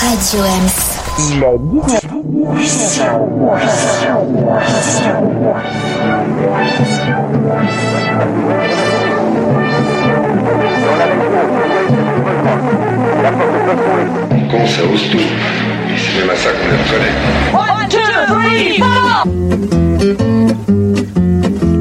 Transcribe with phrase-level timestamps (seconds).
[0.00, 0.76] Radio Ems.
[1.18, 1.58] Il est
[2.56, 3.08] 19
[14.50, 15.18] Con, ça ose tout?
[15.18, 17.14] Et c'est même à ça qu'on est reconnaît.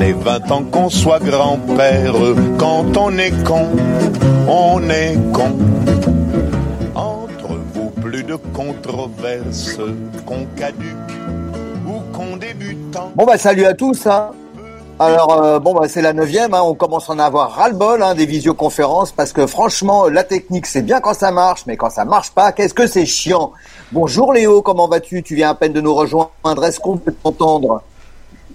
[0.00, 2.14] ait 20 ans, qu'on soit grand-père.
[2.58, 3.66] Quand on est con,
[4.48, 5.56] on est con.
[6.94, 9.78] Entre vous, plus de controverses,
[10.24, 11.12] qu'on caduque
[11.86, 13.12] ou qu'on débutant.
[13.14, 14.06] Bon bah salut à tous.
[14.06, 14.30] Hein.
[14.98, 16.62] Alors euh, bon bah c'est la neuvième, hein.
[16.64, 20.80] on commence à en avoir ras-le-bol hein, des visioconférences parce que franchement la technique c'est
[20.80, 23.52] bien quand ça marche, mais quand ça marche pas, qu'est-ce que c'est chiant.
[23.92, 25.22] Bonjour Léo, comment vas-tu?
[25.22, 27.82] Tu viens à peine de nous rejoindre, est-ce qu'on peut t'entendre?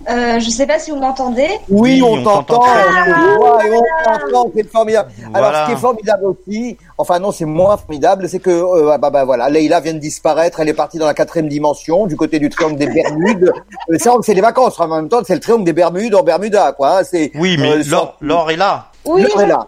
[0.09, 1.47] Euh, je sais pas si vous m'entendez.
[1.69, 2.63] Oui, on, t'entend.
[2.63, 5.11] on t'entend, c'est formidable.
[5.33, 9.09] Alors, ce qui est formidable aussi, enfin non, c'est moins formidable, c'est que euh, bah,
[9.09, 10.59] bah, voilà, Leïla vient de disparaître.
[10.59, 13.51] Elle est partie dans la quatrième dimension, du côté du triangle des Bermudes.
[13.89, 16.99] Euh, c'est les vacances, en même temps, c'est le triangle des Bermudes en Bermuda, quoi.
[16.99, 17.31] Hein, c'est.
[17.35, 18.90] Oui, mais euh, Laure est là.
[19.05, 19.67] Oui, Lorella.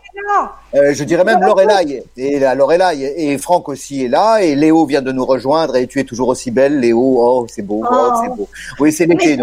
[0.76, 2.04] Euh, je dirais même Lorelai.
[2.18, 4.40] Et la Lorelai et Franck aussi est là.
[4.42, 5.76] Et Léo vient de nous rejoindre.
[5.76, 7.18] Et tu es toujours aussi belle, Léo.
[7.20, 7.84] Oh, c'est beau.
[7.90, 8.48] Oh, c'est beau.
[8.80, 9.38] Oui, c'est l'été.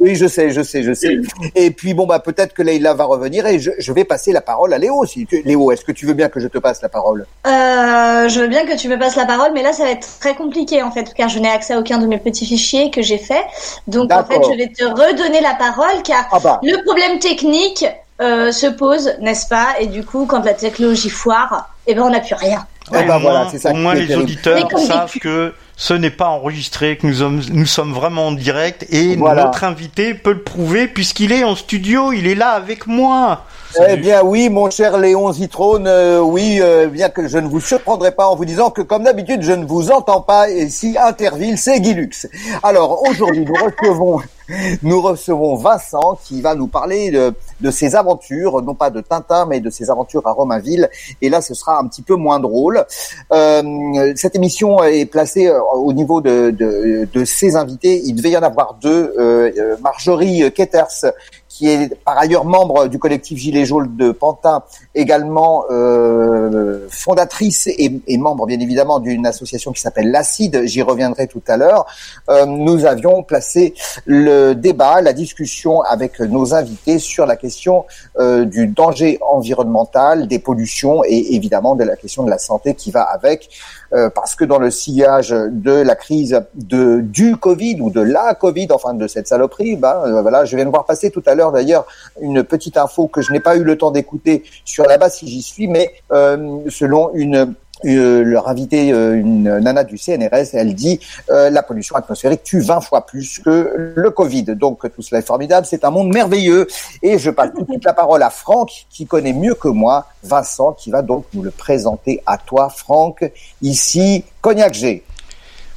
[0.00, 1.18] Oui, je sais, je sais, je sais.
[1.54, 4.40] Et puis bon, bah peut-être que Leïla va revenir et je, je, vais passer la
[4.40, 5.04] parole à Léo.
[5.06, 7.26] Si Léo, est-ce que tu veux bien que je te passe la parole?
[7.46, 10.08] Euh, Je veux bien que tu me passes la parole, mais là ça va être
[10.20, 13.02] très compliqué en fait, car je n'ai accès à aucun de mes petits fichiers que
[13.02, 13.44] j'ai fait.
[13.86, 16.60] Donc en fait, je vais te redonner la parole, car ah bah.
[16.62, 17.84] le problème technique
[18.20, 19.74] euh, se pose, n'est-ce pas?
[19.80, 22.66] Et du coup, quand la technologie foire, eh ben on n'a plus rien.
[22.90, 23.70] Eh ben voilà, c'est ça.
[23.70, 27.92] Au moins les auditeurs savent que ce n'est pas enregistré, que nous sommes, nous sommes
[27.92, 32.34] vraiment en direct et notre invité peut le prouver puisqu'il est en studio, il est
[32.34, 33.44] là avec moi.
[33.76, 37.60] Eh bien oui, mon cher Léon Zitrone, euh, oui, euh, bien que je ne vous
[37.60, 40.96] surprendrai pas en vous disant que comme d'habitude, je ne vous entends pas et si
[40.96, 42.28] Interville, c'est Guilux.
[42.62, 44.20] Alors aujourd'hui, nous recevons
[44.82, 49.46] nous recevons Vincent qui va nous parler de, de, ses aventures, non pas de Tintin,
[49.46, 50.88] mais de ses aventures à Romainville.
[51.22, 52.84] Et là, ce sera un petit peu moins drôle.
[53.32, 58.02] Euh, cette émission est placée euh, au niveau de, de, de, ses invités.
[58.04, 59.14] Il devait y en avoir deux.
[59.18, 61.06] Euh, Marjorie Ketters,
[61.54, 68.18] qui est par ailleurs membre du collectif Gilets jaunes de Pantin, également euh, fondatrice et,
[68.18, 71.86] membre bien évidemment d'une association qui s'appelle l'Acide, j'y reviendrai tout à l'heure,
[72.28, 77.84] euh, nous avions placé le débat, la discussion avec nos invités sur la question
[78.18, 82.90] euh, du danger environnemental, des pollutions et évidemment de la question de la santé qui
[82.90, 83.48] va avec.
[83.92, 88.34] Euh, parce que dans le sillage de la crise de du Covid ou de la
[88.34, 91.34] Covid, enfin de cette saloperie, ben euh, voilà, je viens de voir passer tout à
[91.34, 91.86] l'heure d'ailleurs
[92.20, 95.28] une petite info que je n'ai pas eu le temps d'écouter sur la base si
[95.28, 100.74] j'y suis, mais euh, selon une euh, leur invité, euh, une nana du CNRS, elle
[100.74, 101.00] dit
[101.30, 104.44] euh, la pollution atmosphérique tue 20 fois plus que le Covid.
[104.44, 106.66] Donc tout cela est formidable, c'est un monde merveilleux.
[107.02, 110.06] Et je passe tout de suite la parole à Franck, qui connaît mieux que moi
[110.22, 113.30] Vincent, qui va donc nous le présenter à toi, Franck.
[113.62, 115.04] Ici, Cognac G.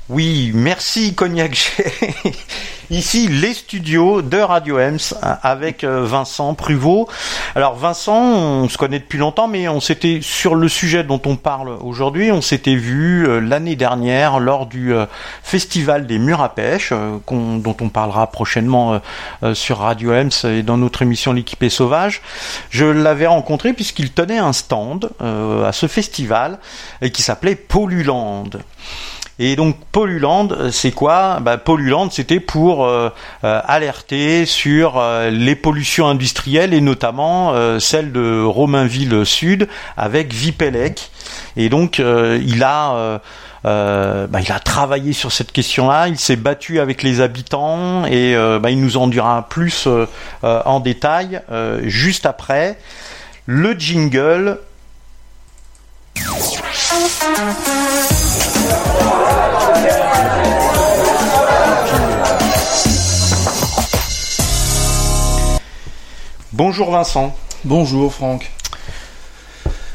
[0.09, 1.83] Oui, merci Cognac G.
[2.89, 7.09] Ici, les studios de Radio Ems avec euh, Vincent Pruvot.
[7.55, 11.35] Alors Vincent, on se connaît depuis longtemps, mais on s'était sur le sujet dont on
[11.35, 15.07] parle aujourd'hui, on s'était vu euh, l'année dernière lors du euh,
[15.43, 19.01] festival des murs à pêche, dont on parlera prochainement
[19.53, 22.21] sur Radio Ems et dans notre émission L'équipe sauvage.
[22.69, 26.59] Je l'avais rencontré puisqu'il tenait un stand à ce festival
[27.11, 28.45] qui s'appelait Polluland.
[29.39, 33.09] Et donc Polluland, euh, c'est quoi bah, Polluland, c'était pour euh,
[33.43, 41.11] euh, alerter sur les pollutions industrielles et notamment celle de Romainville Sud avec Vipelec.
[41.55, 43.21] Et donc il a
[43.63, 48.71] bah, il a travaillé sur cette question-là, il s'est battu avec les habitants et bah,
[48.71, 49.87] il nous en dira plus
[50.43, 51.41] en détail
[51.83, 52.77] juste après.
[53.45, 54.59] Le jingle.
[66.57, 67.35] Bonjour Vincent.
[67.65, 68.51] Bonjour Franck.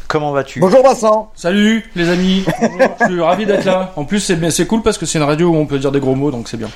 [0.06, 0.60] comment vas-tu?
[0.60, 1.32] Bonjour Vincent.
[1.34, 2.44] Salut les amis.
[3.00, 3.92] je suis ravi d'être là.
[3.96, 5.98] En plus c'est c'est cool parce que c'est une radio où on peut dire des
[5.98, 6.70] gros mots donc c'est bien.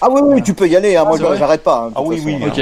[0.00, 0.96] Ah oui, oui, tu peux y aller.
[0.96, 1.04] Hein.
[1.04, 1.86] Moi, j'arrête pas.
[1.88, 2.38] Hein, ah oui, oui.
[2.46, 2.60] Ok.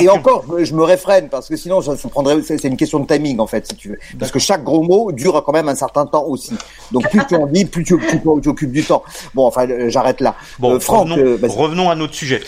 [0.00, 2.40] Et, encore, je me réfrène parce que sinon, ça, prendrait.
[2.42, 3.98] C'est une question de timing en fait, si tu veux.
[4.18, 6.54] Parce que chaque gros mot dure quand même un certain temps aussi.
[6.92, 9.02] Donc plus tu en dis, plus tu, occupes du temps.
[9.34, 10.34] Bon, enfin, euh, j'arrête là.
[10.58, 12.40] Bon, euh, Franck, revenons, euh, revenons, à notre sujet.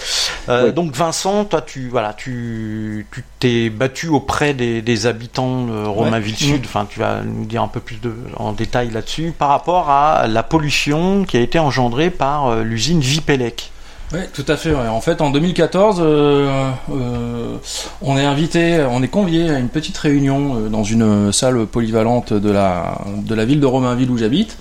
[0.48, 5.86] Euh, Donc Vincent, toi, tu voilà, tu tu t'es battu auprès des, des habitants de
[5.86, 6.62] Romainville Sud.
[6.64, 10.26] Enfin, tu vas nous dire un peu plus de en détail là-dessus par rapport à
[10.28, 13.70] la pollution qui a été engendrée par l'usine Vipelec.
[14.14, 14.74] Oui, tout à fait.
[14.74, 17.56] En fait, en 2014, euh, euh,
[18.02, 22.34] on est invité, on est convié à une petite réunion euh, dans une salle polyvalente
[22.34, 24.58] de la ville de Romainville où j'habite.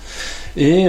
[0.56, 0.84] Et,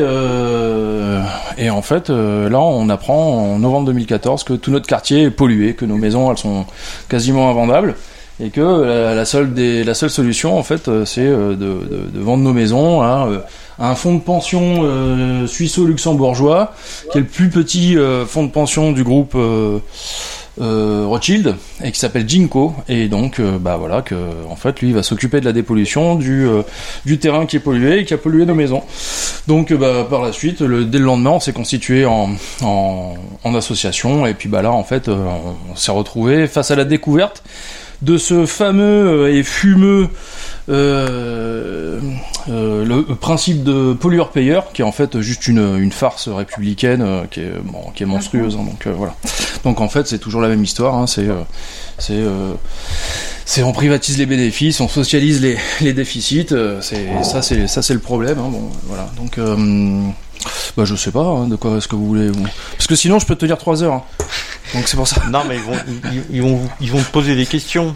[1.58, 5.74] et en fait, là, on apprend en novembre 2014 que tout notre quartier est pollué,
[5.74, 6.66] que nos maisons, elles sont
[7.08, 7.96] quasiment invendables
[8.44, 12.44] et que la, seule des, la seule solution en fait c'est de, de, de, vendre
[12.44, 13.28] nos maisons à
[13.80, 16.74] un fonds de pension euh, suisseau-luxembourgeois,
[17.12, 19.80] qui est le plus petit euh, fonds de pension du groupe euh,
[20.60, 22.76] Rothschild, et qui s'appelle Jinko.
[22.88, 24.16] Et donc, bah voilà, que
[24.48, 26.48] en fait, lui, il va s'occuper de la dépollution du,
[27.06, 28.84] du terrain qui est pollué et qui a pollué nos maisons.
[29.48, 32.30] Donc, bah, par la suite, le, dès le lendemain, on s'est constitué en,
[32.62, 36.86] en, en, association, et puis bah là, en fait, on s'est retrouvé face à la
[36.86, 37.42] découverte
[38.04, 40.10] de ce fameux et fumeux
[40.70, 42.00] euh,
[42.50, 47.24] euh, le principe de pollueur-payeur, qui est en fait juste une, une farce républicaine euh,
[47.30, 48.56] qui, est, bon, qui est monstrueuse.
[48.56, 49.16] Hein, donc voilà.
[49.64, 50.96] Donc en fait, c'est toujours la même histoire.
[50.96, 51.28] Hein, c'est
[53.46, 56.54] c'est on privatise les bénéfices, on socialise les, les déficits.
[56.82, 58.40] c'est ça, c'est ça, c'est le problème.
[58.40, 59.10] Hein, bon, voilà.
[59.18, 59.38] Donc
[60.78, 62.32] bah je sais pas hein, de quoi est-ce que vous voulez.
[62.78, 63.94] Parce que sinon, je peux te dire trois heures.
[63.94, 64.04] Hein.
[64.74, 65.22] Donc c'est pour ça.
[65.30, 65.78] Non, mais ils vont,
[66.32, 67.96] ils, vont, ils vont te poser des questions.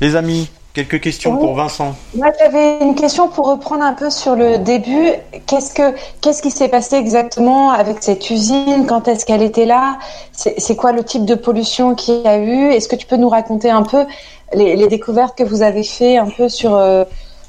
[0.00, 1.96] Les amis, Quelques questions pour Vincent.
[2.14, 5.10] Moi, j'avais une question pour reprendre un peu sur le début.
[5.46, 8.84] Qu'est-ce que qu'est-ce qui s'est passé exactement avec cette usine?
[8.86, 9.96] Quand est-ce qu'elle était là?
[10.32, 12.72] C'est quoi le type de pollution qu'il y a eu?
[12.72, 14.04] Est-ce que tu peux nous raconter un peu
[14.52, 17.04] les, découvertes que vous avez fait un peu sur euh,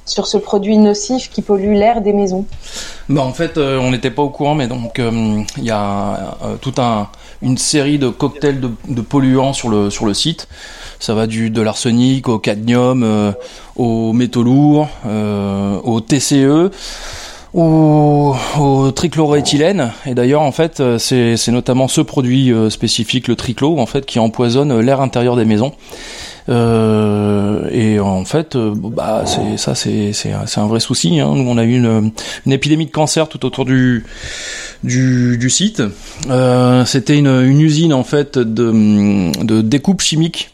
[0.07, 2.45] sur ce produit nocif qui pollue l'air des maisons
[3.09, 6.37] bah, en fait, euh, on n'était pas au courant, mais donc euh, il y a
[6.59, 7.07] tout un
[7.41, 10.47] une série de cocktails de, polluants sur le sur le site.
[10.99, 13.31] Ça va du de l'arsenic au cadmium, euh,
[13.75, 16.71] aux métaux lourds, euh, au TCE
[17.53, 19.91] au, au trichloroéthylène.
[20.05, 24.05] Et d'ailleurs, en fait, euh, c'est notamment ce produit euh, spécifique, le triclo, en fait,
[24.05, 25.73] qui empoisonne l'air intérieur des maisons.
[26.49, 31.19] Euh, et en fait, bah, c'est ça, c'est c'est un vrai souci.
[31.19, 31.33] Hein.
[31.35, 32.11] Nous, on a eu une,
[32.45, 34.05] une, épidémie de cancer tout autour du
[34.83, 35.83] du, du site.
[36.29, 40.51] Euh, C'était une, une, usine en fait de, de découpe chimique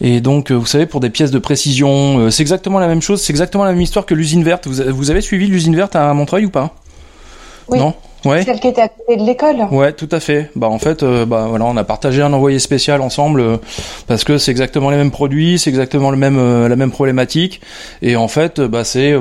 [0.00, 3.00] et donc, euh, vous savez, pour des pièces de précision, euh, c'est exactement la même
[3.00, 4.66] chose, c'est exactement la même histoire que l'usine verte.
[4.66, 6.74] Vous, avez suivi l'usine verte à Montreuil ou pas?
[7.68, 7.78] Oui.
[7.78, 7.94] Non?
[8.26, 8.42] Ouais.
[8.42, 9.56] Celle qui était à côté de l'école.
[9.70, 10.50] Ouais, tout à fait.
[10.56, 13.60] Bah en fait, euh, bah voilà, on a partagé un envoyé spécial ensemble
[14.06, 17.60] parce que c'est exactement les mêmes produits, c'est exactement le même la même problématique
[18.02, 19.14] et en fait, bah c'est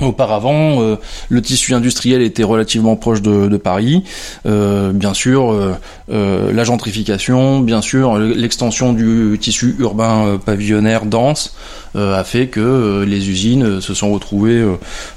[0.00, 0.96] Auparavant, euh,
[1.28, 4.04] le tissu industriel était relativement proche de, de Paris.
[4.46, 11.54] Euh, bien sûr, euh, la gentrification, bien sûr, l'extension du tissu urbain pavillonnaire dense
[11.94, 14.64] a fait que les usines se sont retrouvées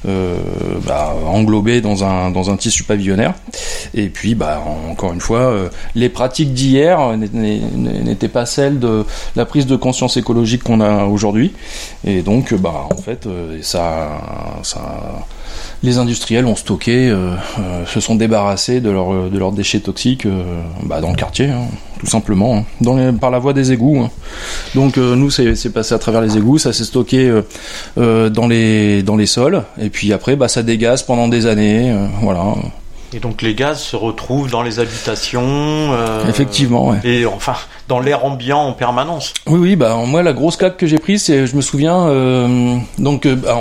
[0.04, 3.34] bah, englobées dans un dans un tissu pavillonnaire.
[3.94, 9.06] Et puis, bah, encore une fois, les pratiques d'hier n'étaient pas celles de
[9.36, 11.54] la prise de conscience écologique qu'on a aujourd'hui.
[12.06, 13.28] Et donc, bah, en fait,
[13.62, 14.10] ça
[15.84, 21.02] les industriels ont stocké, euh, euh, se sont débarrassés de, leurs déchets toxiques euh, bah,
[21.02, 21.66] dans le quartier, hein,
[22.00, 24.00] tout simplement, hein, par la voie des égouts.
[24.00, 24.10] Hein.
[24.74, 27.32] Donc nous, c'est passé à travers les égouts, ça s'est stocké
[27.96, 32.56] dans les dans les sols, et puis après, bah, ça dégaze pendant des années, voilà.
[33.14, 35.44] Et donc les gaz se retrouvent dans les habitations.
[35.44, 36.90] Euh, Effectivement.
[36.90, 36.98] Ouais.
[37.04, 37.56] Et enfin
[37.88, 39.34] dans l'air ambiant en permanence.
[39.48, 39.76] Oui, oui.
[39.76, 43.36] Bah moi la grosse claque que j'ai prise, c'est, je me souviens, euh, donc euh,
[43.36, 43.58] bah,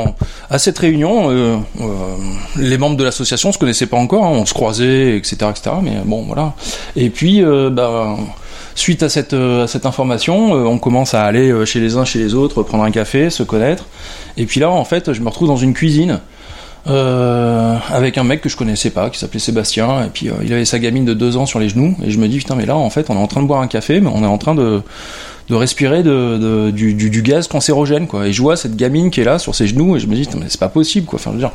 [0.50, 1.56] à cette réunion, euh,
[2.56, 5.76] les membres de l'association se connaissaient pas encore, hein, on se croisait, etc., etc.
[5.82, 6.54] Mais bon, voilà.
[6.96, 8.16] Et puis, bah
[8.76, 12.34] suite à cette, à cette information, on commence à aller chez les uns, chez les
[12.34, 13.84] autres, prendre un café, se connaître.
[14.36, 16.20] Et puis là, en fait, je me retrouve dans une cuisine
[16.86, 20.52] euh, avec un mec que je connaissais pas, qui s'appelait Sébastien, et puis euh, il
[20.52, 22.66] avait sa gamine de deux ans sur les genoux, et je me dis putain mais
[22.66, 24.38] là en fait on est en train de boire un café, mais on est en
[24.38, 24.82] train de
[25.48, 28.26] de respirer de, du, du, gaz cancérogène quoi.
[28.26, 30.28] Et je vois cette gamine qui est là sur ses genoux et je me dis
[30.38, 31.18] mais c'est pas possible quoi.
[31.18, 31.52] Enfin, je veux dire,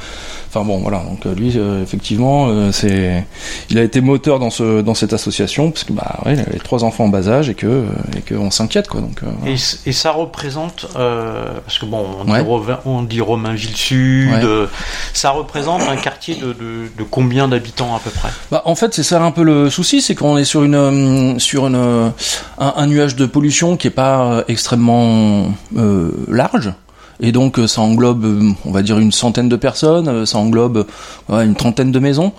[0.48, 1.00] enfin bon voilà.
[1.00, 3.25] Donc euh, lui euh, effectivement euh, c'est,
[3.69, 6.60] il a été moteur dans ce dans cette association parce que bah ouais, il avait
[6.60, 9.01] trois enfants en bas âge et que et que on s'inquiète quoi.
[9.01, 9.55] Donc et,
[9.86, 14.29] et, ça représente parce que bon on dit, on dit Romainville Sud,
[15.13, 18.29] ça représente un quartier de, de, de combien d'habitants à peu près?
[18.51, 21.65] Bah en fait c'est ça un peu le souci, c'est qu'on est sur une sur
[21.65, 22.13] une un,
[22.58, 26.71] un nuage de pollution qui est pas euh, extrêmement euh, large.
[27.21, 28.25] Et donc euh, ça englobe,
[28.65, 30.86] on va dire, une centaine de personnes, ça englobe
[31.29, 32.33] une trentaine de maisons.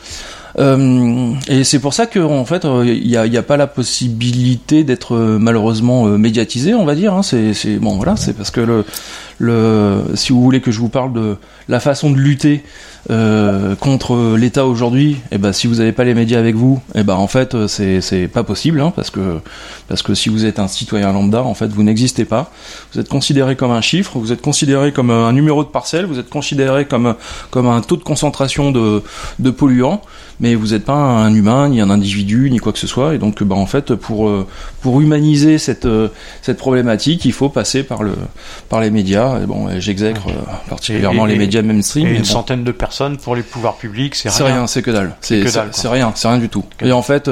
[0.61, 6.07] Et c'est pour ça qu'en en fait, il n'y a, pas la possibilité d'être malheureusement
[6.07, 7.15] médiatisé, on va dire.
[7.15, 7.23] Hein.
[7.23, 8.85] C'est bon, voilà, c'est parce que le,
[9.41, 11.37] le, si vous voulez que je vous parle de
[11.69, 12.63] la façon de lutter
[13.09, 17.03] euh, contre l'État aujourd'hui, eh ben si vous n'avez pas les médias avec vous, eh
[17.03, 19.41] ben en fait euh, c'est pas possible hein, parce que
[19.89, 22.53] parce que si vous êtes un citoyen lambda, en fait vous n'existez pas.
[22.93, 26.19] Vous êtes considéré comme un chiffre, vous êtes considéré comme un numéro de parcelle, vous
[26.19, 27.15] êtes considéré comme
[27.51, 29.03] comme un taux de concentration de
[29.39, 30.03] de polluants
[30.41, 33.15] mais vous n'êtes pas un humain, ni un individu, ni quoi que ce soit.
[33.15, 34.47] Et donc, bah, en fait, pour, euh,
[34.81, 36.09] pour humaniser cette, euh,
[36.43, 38.15] cette problématique, il faut passer par, le,
[38.69, 39.41] par les médias.
[39.41, 40.33] Et bon, j'exècre euh,
[40.69, 42.07] particulièrement les médias mainstream.
[42.07, 44.39] Et une centaine de personnes pour les pouvoirs publics, c'est rien.
[44.39, 45.17] C'est rien, c'est que dalle.
[45.21, 46.65] C'est rien, c'est rien du tout.
[46.83, 47.31] Et en fait,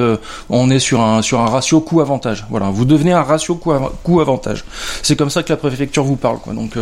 [0.50, 2.46] on est sur un, sur un ratio coût-avantage.
[2.50, 4.64] Voilà, vous devenez un ratio coût-avantage.
[5.02, 6.38] C'est comme ça que la préfecture vous parle.
[6.38, 6.52] Quoi.
[6.52, 6.76] Donc,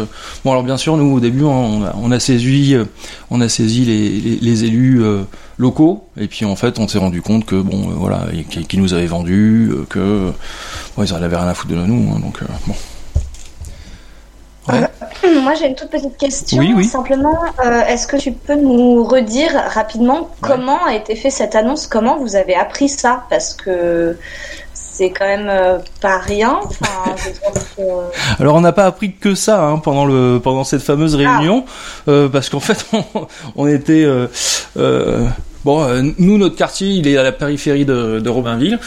[0.44, 2.76] bon, alors bien sûr, nous, au début, on a, on a saisi,
[3.30, 5.02] on a saisi les, les, les élus
[5.58, 8.26] locaux et puis en fait on s'est rendu compte que bon euh, voilà
[8.68, 10.32] qui nous avaient vendu euh, que
[10.98, 12.74] ils avaient rien à foutre de nous hein, donc euh, bon
[15.42, 16.60] moi j'ai une toute petite question.
[16.82, 17.38] Simplement,
[17.86, 21.86] est-ce que tu peux nous redire rapidement comment a été fait cette annonce?
[21.86, 23.22] Comment vous avez appris ça?
[23.30, 24.18] Parce que
[24.74, 26.58] c'est quand même pas rien.
[28.40, 31.64] Alors on n'a pas appris que ça hein, pendant le pendant cette fameuse réunion
[32.08, 32.26] ah.
[32.32, 32.84] parce qu'en fait
[33.54, 34.04] on, était
[35.66, 38.78] Bon, euh, nous, notre quartier, il est à la périphérie de, de Robinville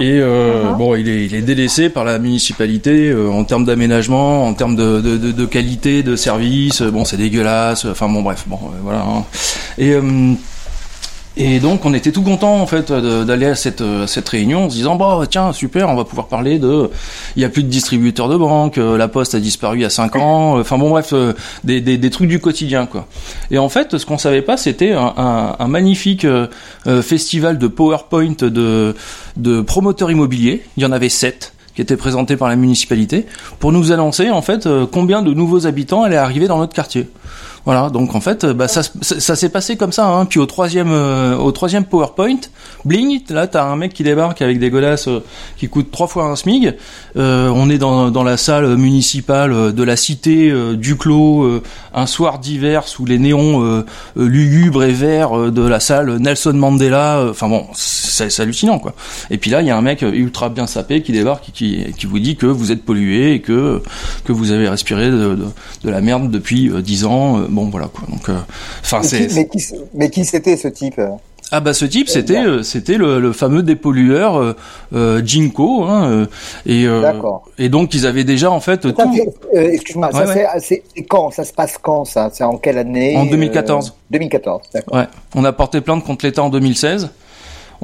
[0.00, 0.78] et euh, uh-huh.
[0.78, 4.74] bon, il est, il est délaissé par la municipalité euh, en termes d'aménagement, en termes
[4.74, 6.80] de, de, de, qualité de service.
[6.80, 7.84] Bon, c'est dégueulasse.
[7.84, 9.00] Enfin bon, bref, bon, voilà.
[9.00, 9.24] Hein.
[9.76, 9.92] Et
[11.36, 14.76] et donc on était tout content en fait d'aller à cette, cette réunion en se
[14.76, 16.90] disant bah tiens super on va pouvoir parler de
[17.36, 19.84] il y a plus de distributeurs de banque euh, la poste a disparu il y
[19.84, 21.32] a 5 ans euh, enfin bon bref euh,
[21.64, 23.06] des, des, des, trucs du quotidien quoi.
[23.50, 26.26] Et en fait ce qu'on savait pas c'était un, un, un, magnifique
[27.02, 28.94] festival de PowerPoint de,
[29.36, 30.62] de promoteurs immobiliers.
[30.76, 33.26] Il y en avait 7 qui étaient présentés par la municipalité
[33.58, 37.08] pour nous annoncer en fait combien de nouveaux habitants allaient arriver dans notre quartier
[37.64, 40.06] voilà, donc en fait, bah, ça, ça, s'est passé comme ça.
[40.06, 40.26] Hein.
[40.26, 42.40] Puis au troisième, euh, au troisième PowerPoint,
[42.84, 45.20] bling, là t'as un mec qui débarque avec des godasses euh,
[45.56, 46.74] qui coûtent trois fois un SMIG.
[47.16, 51.62] Euh, on est dans, dans la salle municipale de la cité du Clos,
[51.94, 53.84] un soir d'hiver sous les néons
[54.16, 57.26] lugubres et verts de la salle Nelson Mandela.
[57.30, 58.94] Enfin bon, c'est hallucinant quoi.
[59.30, 61.84] Et puis là, il y a un mec ultra bien sapé qui débarque et qui,
[61.96, 63.82] qui vous dit que vous êtes pollué et que
[64.24, 65.46] que vous avez respiré de, de,
[65.84, 68.06] de la merde depuis dix ans bon voilà quoi.
[68.08, 68.38] Donc, euh,
[68.82, 69.28] enfin c'est.
[69.94, 71.08] Mais qui, c'était ce type euh?
[71.52, 74.54] Ah bah ce type c'était euh, c'était le, fameux dépollueur
[74.92, 76.26] euh, Jinko hein,
[76.66, 76.86] et
[77.58, 78.94] et donc ils avaient déjà en fait tout.
[79.52, 80.10] Excuse-moi,
[80.58, 81.30] c'est quand?
[81.30, 82.30] Ça se passe quand ça?
[82.32, 83.16] C'est en quelle année?
[83.16, 83.94] En 2014.
[84.10, 84.94] 2014, d'accord.
[84.96, 87.10] Ouais, on a porté plainte contre l'État en 2016.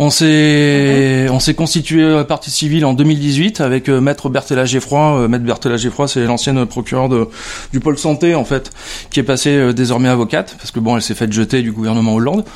[0.02, 4.98] On s'est on s'est constitué partie civile en 2018 avec euh, maître Berthela Geffroy.
[4.98, 7.28] Euh, maître Berthela Geffroy, c'est l'ancienne procureure de,
[7.70, 8.70] du pôle santé en fait,
[9.10, 12.14] qui est passée euh, désormais avocate parce que bon, elle s'est faite jeter du gouvernement
[12.14, 12.46] Hollande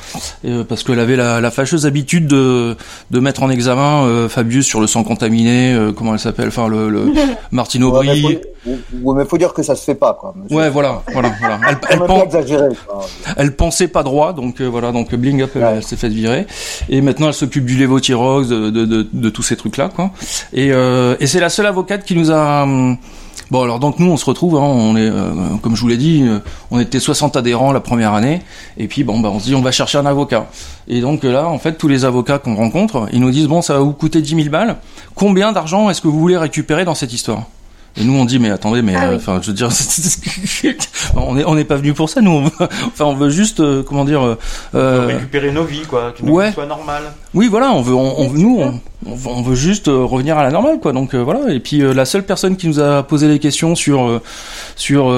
[0.67, 2.75] parce qu'elle avait la, la, fâcheuse habitude de
[3.11, 7.13] de mettre en examen Fabius sur le sang contaminé, comment elle s'appelle, enfin le, le
[7.51, 8.39] Martine Aubry.
[8.65, 10.33] Ouais, mais faut dire que ça se fait pas, quoi.
[10.49, 11.59] Ouais, voilà, voilà, voilà.
[11.67, 11.99] Elle, elle,
[13.37, 16.47] elle, pensait pas droit, donc voilà, donc bling up, elle, s'est faite virer.
[16.89, 20.11] Et maintenant, elle s'occupe du lévothyrox, de, de, de, de, tous ces trucs-là, quoi.
[20.53, 22.63] Et, euh, et c'est la seule avocate qui nous a.
[22.63, 22.97] Hum,
[23.51, 25.31] bon, alors donc nous, on se retrouve, hein, on est, euh,
[25.61, 26.39] comme je vous l'ai dit, euh,
[26.71, 28.41] on était 60 adhérents la première année,
[28.77, 30.47] et puis bon, bah, on se dit, on va chercher un avocat.
[30.87, 33.73] Et donc là, en fait, tous les avocats qu'on rencontre, ils nous disent, bon, ça
[33.73, 34.77] va vous coûter 10 000 balles.
[35.15, 37.43] Combien d'argent est-ce que vous voulez récupérer dans cette histoire?
[37.97, 39.69] Et nous on dit mais attendez mais ah enfin je veux dire
[41.15, 42.31] on est on n'est pas venu pour ça nous.
[42.31, 44.37] On veut, enfin on veut juste euh, comment dire euh,
[44.75, 46.51] euh, récupérer nos vies quoi que ouais.
[46.51, 47.03] soit normal.
[47.33, 50.91] Oui voilà on veut on, nous on, on, veut juste revenir à la normale quoi.
[50.93, 51.53] Donc voilà.
[51.53, 54.21] Et puis la seule personne qui nous a posé les questions sur
[54.75, 55.09] sur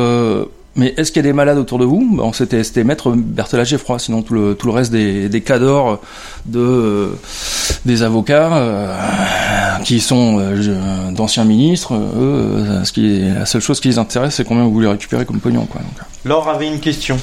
[0.77, 2.21] mais est-ce qu'il y a des malades autour de vous?
[2.33, 5.99] C'était Maître Berthelage Geffroy, sinon tout le, tout le reste des, des cadors
[6.45, 7.07] de, euh,
[7.83, 12.63] des avocats euh, qui sont euh, d'anciens ministres, eux,
[12.95, 15.65] la seule chose qui les intéresse, c'est combien vous voulez récupérer comme pognon.
[15.65, 15.81] Quoi.
[16.23, 17.17] Laure avait une question.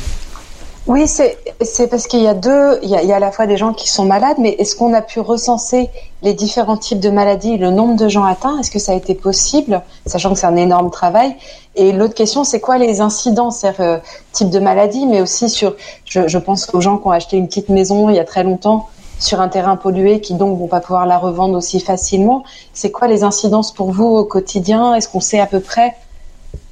[0.86, 3.32] Oui, c'est parce qu'il y a deux, il y a, il y a, à la
[3.32, 5.88] fois des gens qui sont malades, mais est-ce qu'on a pu recenser
[6.20, 8.58] les différents types de maladies, le nombre de gens atteints?
[8.58, 11.36] Est-ce que ça a été possible, sachant que c'est un énorme travail?
[11.74, 13.96] Et l'autre question, c'est quoi les incidents, c'est euh,
[14.32, 15.74] type de maladie, mais aussi sur,
[16.04, 18.44] je, je, pense aux gens qui ont acheté une petite maison il y a très
[18.44, 22.44] longtemps sur un terrain pollué, qui donc vont pas pouvoir la revendre aussi facilement.
[22.74, 24.94] C'est quoi les incidences pour vous au quotidien?
[24.94, 25.94] Est-ce qu'on sait à peu près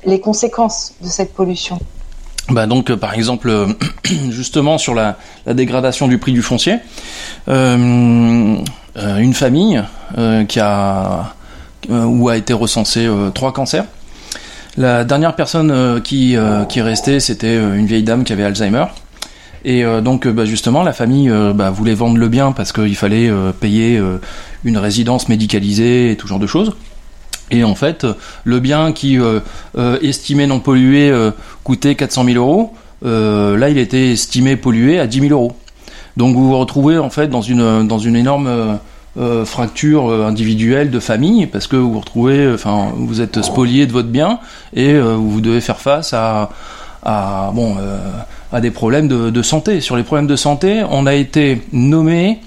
[0.04, 1.78] les conséquences de cette pollution?
[2.50, 3.66] Bah donc euh, par exemple euh,
[4.30, 6.78] justement sur la, dégradation du prix du foncier,
[7.48, 8.56] euh,
[8.94, 9.82] une famille
[10.48, 11.34] qui a
[11.88, 13.86] où a été recensé trois cancers.
[14.76, 16.36] La dernière personne qui,
[16.68, 16.80] qui
[17.20, 18.84] c'était une vieille dame qui avait Alzheimer.
[19.64, 24.00] Et donc bah, justement, la famille bah, voulait vendre le bien parce qu'il fallait payer
[24.64, 26.76] une résidence médicalisée et tout genre de choses.
[27.52, 28.06] Et en fait,
[28.44, 29.40] le bien qui euh,
[29.76, 31.30] euh, estimé non pollué euh,
[31.62, 32.72] coûtait 400 000 euros,
[33.04, 35.52] euh, là il était estimé pollué à 10 000 euros.
[36.16, 38.78] Donc vous vous retrouvez en fait dans une dans une énorme
[39.44, 44.08] fracture individuelle de famille parce que vous vous retrouvez, enfin vous êtes spolié de votre
[44.08, 44.38] bien
[44.74, 46.50] et vous devez faire face à
[47.02, 47.78] à bon
[48.52, 49.80] à des problèmes de santé.
[49.80, 52.40] Sur les problèmes de santé, on a été nommé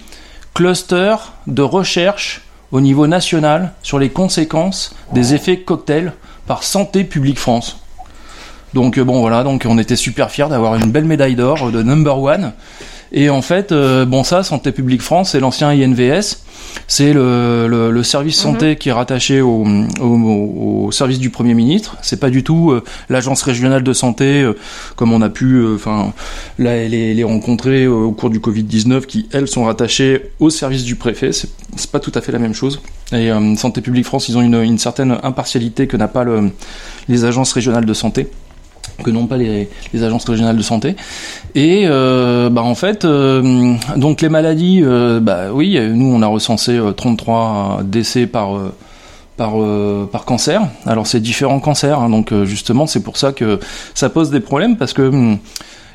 [0.54, 1.16] cluster
[1.48, 6.14] de recherche au niveau national sur les conséquences des effets cocktails
[6.48, 7.78] par Santé publique France.
[8.74, 11.82] Donc euh, bon voilà, donc on était super fiers d'avoir une belle médaille d'or de
[11.82, 12.54] number one.
[13.16, 16.46] Et en fait, euh, bon ça, Santé publique France, c'est l'ancien INVS
[16.88, 18.76] c'est le, le, le, service santé mhm.
[18.76, 19.66] qui est rattaché au,
[20.00, 21.98] au, au, service du Premier ministre.
[22.02, 24.54] C'est pas du tout euh, l'agence régionale de santé euh,
[24.96, 25.78] comme on a pu, euh,
[26.60, 30.96] les, les, rencontrer au cours du Covid 19, qui elles sont rattachées au service du
[30.96, 31.32] préfet.
[31.32, 32.82] C'est pas tout à fait la même chose.
[33.12, 36.52] Et Santé publique France, ils ont une, une certaine impartialité que n'a pas le,
[37.08, 38.28] les agences régionales de santé
[39.04, 40.96] que n'ont pas les, les, agences régionales de santé.
[41.54, 46.28] Et euh, bah en fait, euh, donc les maladies, euh, bah oui, nous on a
[46.28, 48.52] recensé 33 décès par
[49.38, 49.54] par
[50.12, 50.62] par cancer.
[50.86, 53.60] Alors c'est différents cancers, hein, donc justement c'est pour ça que
[53.94, 55.38] ça pose des problèmes parce que hum,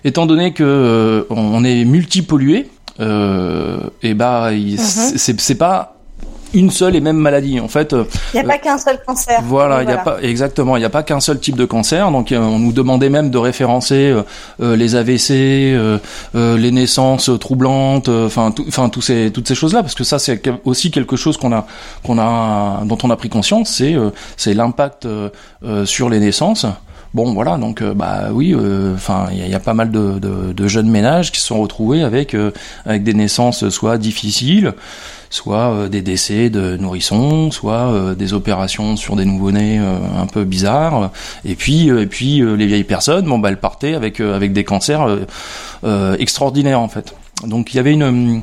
[0.04, 4.76] étant donné que on est multipollué, et bah mm
[5.16, 5.99] c'est pas
[6.54, 7.60] une seule et même maladie.
[7.60, 7.94] En fait,
[8.34, 9.40] il n'y a pas qu'un seul cancer.
[9.42, 12.10] Voilà, il n'y a pas exactement, il n'y a pas qu'un seul type de cancer.
[12.10, 14.22] Donc, on nous demandait même de référencer euh,
[14.60, 15.98] euh les AVC, euh,
[16.34, 20.42] euh, les naissances troublantes, enfin, enfin, tous ces, toutes ces choses-là, parce que ça, c'est
[20.64, 21.66] aussi quelque chose qu'on a,
[22.04, 23.94] qu'on a, dont on a pris conscience, c'est,
[24.36, 25.06] c'est l'impact
[25.84, 26.66] sur les naissances.
[27.12, 28.54] Bon, voilà, donc bah oui,
[28.94, 31.60] enfin, il y, y, a pas mal de, de, de, jeunes ménages qui se sont
[31.60, 32.36] retrouvés avec
[32.86, 34.74] avec des naissances soit difficiles
[35.30, 40.26] soit euh, des décès de nourrissons, soit euh, des opérations sur des nouveau-nés euh, un
[40.26, 41.10] peu bizarres.
[41.44, 45.06] Et puis, et puis les vieilles personnes, bon, bah, elles partaient avec avec des cancers
[46.18, 47.14] extraordinaires en fait.
[47.46, 48.42] Donc il y avait une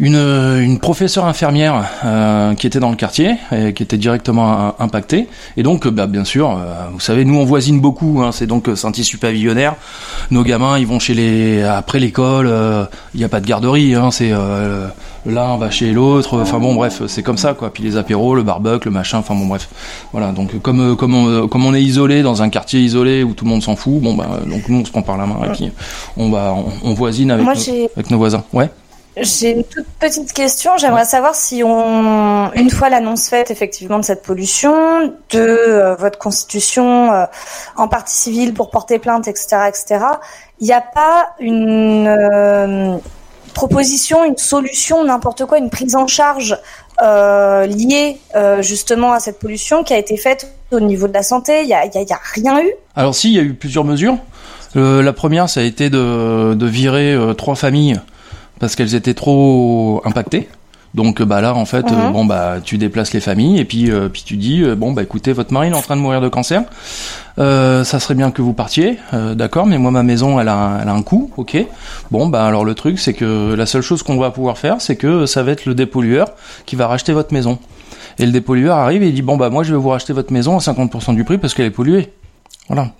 [0.00, 5.28] une, une professeure infirmière euh, qui était dans le quartier, et qui était directement impactée.
[5.56, 8.20] Et donc, bah, bien sûr, euh, vous savez, nous on voisine beaucoup.
[8.22, 9.76] Hein, c'est donc Saint-Issu pavillonnaire.
[10.30, 12.52] Nos gamins, ils vont chez les après l'école.
[13.14, 13.94] Il n'y a pas de garderie.
[13.94, 14.32] Hein, c'est
[15.26, 16.40] l'un va chez l'autre.
[16.40, 17.72] Enfin bon, bref, c'est comme ça quoi.
[17.72, 19.18] Puis les apéros, le barbecue, le machin.
[19.18, 19.68] Enfin bon, bref.
[20.12, 20.32] Voilà.
[20.32, 23.50] Donc comme comme on, comme on est isolé dans un quartier isolé où tout le
[23.50, 25.72] monde s'en fout, bon bah donc nous on se prend par la main et puis
[26.16, 28.44] on va on, voisine avec, nos, avec nos voisins.
[28.52, 28.70] Ouais.
[29.16, 30.76] J'ai une toute petite question.
[30.76, 36.18] J'aimerais savoir si on, une fois l'annonce faite effectivement de cette pollution, de euh, votre
[36.18, 37.24] constitution euh,
[37.76, 40.04] en partie civile pour porter plainte, etc., etc.,
[40.60, 42.96] il n'y a pas une euh,
[43.54, 46.58] proposition, une solution, n'importe quoi, une prise en charge
[47.00, 48.18] liée
[48.60, 51.62] justement à cette pollution qui a été faite au niveau de la santé.
[51.62, 52.70] Il n'y a, rien eu.
[52.94, 54.16] Alors si, il y a eu plusieurs mesures.
[54.74, 58.00] la première, ça a été de virer trois familles
[58.60, 60.48] parce qu'elles étaient trop impactées.
[60.94, 62.12] Donc bah là en fait mhm.
[62.12, 65.02] bon bah tu déplaces les familles et puis euh, puis tu dis euh, bon bah
[65.02, 66.62] écoutez votre mari est en train de mourir de cancer.
[67.40, 68.98] Euh, ça serait bien que vous partiez
[69.34, 71.56] d'accord mais moi ma maison elle a, elle a un coût ok.
[72.12, 74.94] Bon bah alors le truc c'est que la seule chose qu'on va pouvoir faire c'est
[74.94, 76.28] que ça va être le dépollueur
[76.64, 77.58] qui va racheter votre maison.
[78.20, 80.32] Et le dépollueur arrive et il dit bon bah moi je vais vous racheter votre
[80.32, 82.12] maison à 50% du prix parce qu'elle est polluée
[82.68, 82.92] voilà.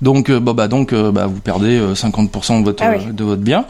[0.00, 3.42] Donc, euh, bah, donc, euh, bah, vous perdez 50% euh, de votre ah de votre
[3.42, 3.66] bien,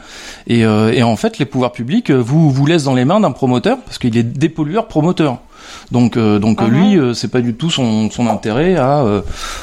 [0.47, 3.79] et, et, en fait, les pouvoirs publics vous vous laissent dans les mains d'un promoteur
[3.85, 5.39] parce qu'il est dépollueur promoteur.
[5.91, 6.69] Donc, donc mhm.
[6.69, 9.05] lui, c'est pas du tout son, son intérêt à,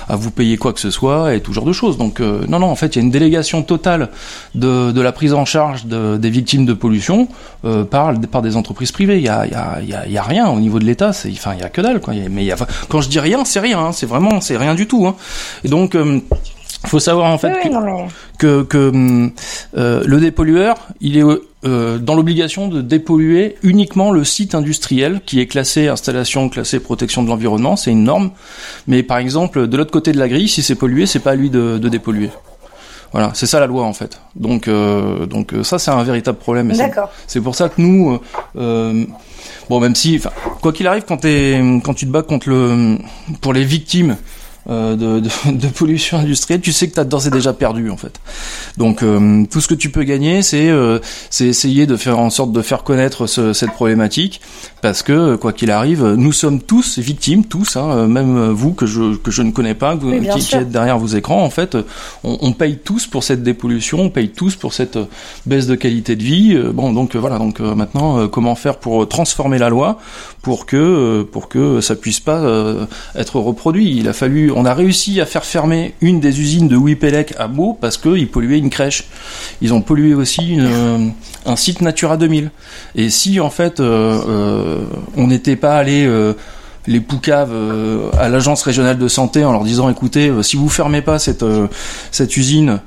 [0.07, 1.97] à vous payer quoi que ce soit et tout genre de choses.
[1.97, 4.09] Donc, non, non, en fait, il y a une délégation totale
[4.55, 7.27] de, de la prise en charge de, des victimes de pollution
[7.89, 9.17] par, par des entreprises privées.
[9.17, 11.13] Il y a, y a, y a, y a rien au niveau de l'État.
[11.13, 12.13] C'est, enfin, il y a que dalle, quoi.
[12.29, 12.57] Mais y a,
[12.89, 13.79] quand je dis rien, c'est rien.
[13.79, 13.91] Hein.
[13.91, 15.07] C'est vraiment, c'est rien du tout.
[15.07, 15.15] Hein.
[15.63, 15.95] Et donc,
[16.85, 17.53] faut savoir en fait
[18.37, 19.31] que, que,
[19.77, 21.23] euh, le dépollueur, il est
[21.67, 27.23] euh, dans l'obligation de dépolluer uniquement le site industriel qui est classé installation classée protection
[27.23, 28.31] de l'environnement, c'est une norme.
[28.87, 31.35] Mais par exemple, de l'autre côté de la grille, si c'est pollué, c'est pas à
[31.35, 32.29] lui de, de dépolluer.
[33.11, 34.19] Voilà, c'est ça la loi en fait.
[34.35, 36.73] Donc, euh, donc euh, ça c'est un véritable problème.
[37.25, 38.19] C'est pour ça que nous,
[38.57, 39.05] euh,
[39.69, 40.21] bon même si,
[40.61, 42.97] quoi qu'il arrive, quand, es, quand tu te bats contre le,
[43.41, 44.17] pour les victimes
[44.67, 47.97] de, de, de, pollution industrielle, tu sais que tu as d'ores et déjà perdu en
[47.97, 48.19] fait.
[48.77, 50.99] Donc euh, tout ce que tu peux gagner, c'est euh,
[51.29, 54.41] c'est essayer de faire en sorte de faire connaître ce, cette problématique,
[54.81, 59.15] parce que quoi qu'il arrive, nous sommes tous victimes, tous, hein, même vous que je
[59.15, 61.77] que je ne connais pas, qui, qui, êtes derrière vos écrans, en fait,
[62.23, 64.99] on, on, paye tous pour cette dépollution, on paye tous pour cette
[65.45, 66.57] baisse de qualité de vie.
[66.73, 69.99] Bon, donc voilà, donc maintenant, comment faire pour transformer la loi
[70.41, 72.43] pour que pour que ça puisse pas
[73.15, 73.97] être reproduit?
[73.97, 77.47] Il a fallu on a réussi à faire fermer une des usines de Wipelec à
[77.47, 79.03] Meaux parce qu'ils polluaient une crèche.
[79.61, 80.97] Ils ont pollué aussi euh,
[81.45, 82.49] un site Natura 2000.
[82.95, 84.83] Et si en fait euh, euh,
[85.15, 86.09] on n'était pas allé
[86.87, 87.53] les poucaves
[88.17, 92.79] à l'agence régionale de santé en leur disant écoutez si vous fermez pas cette usine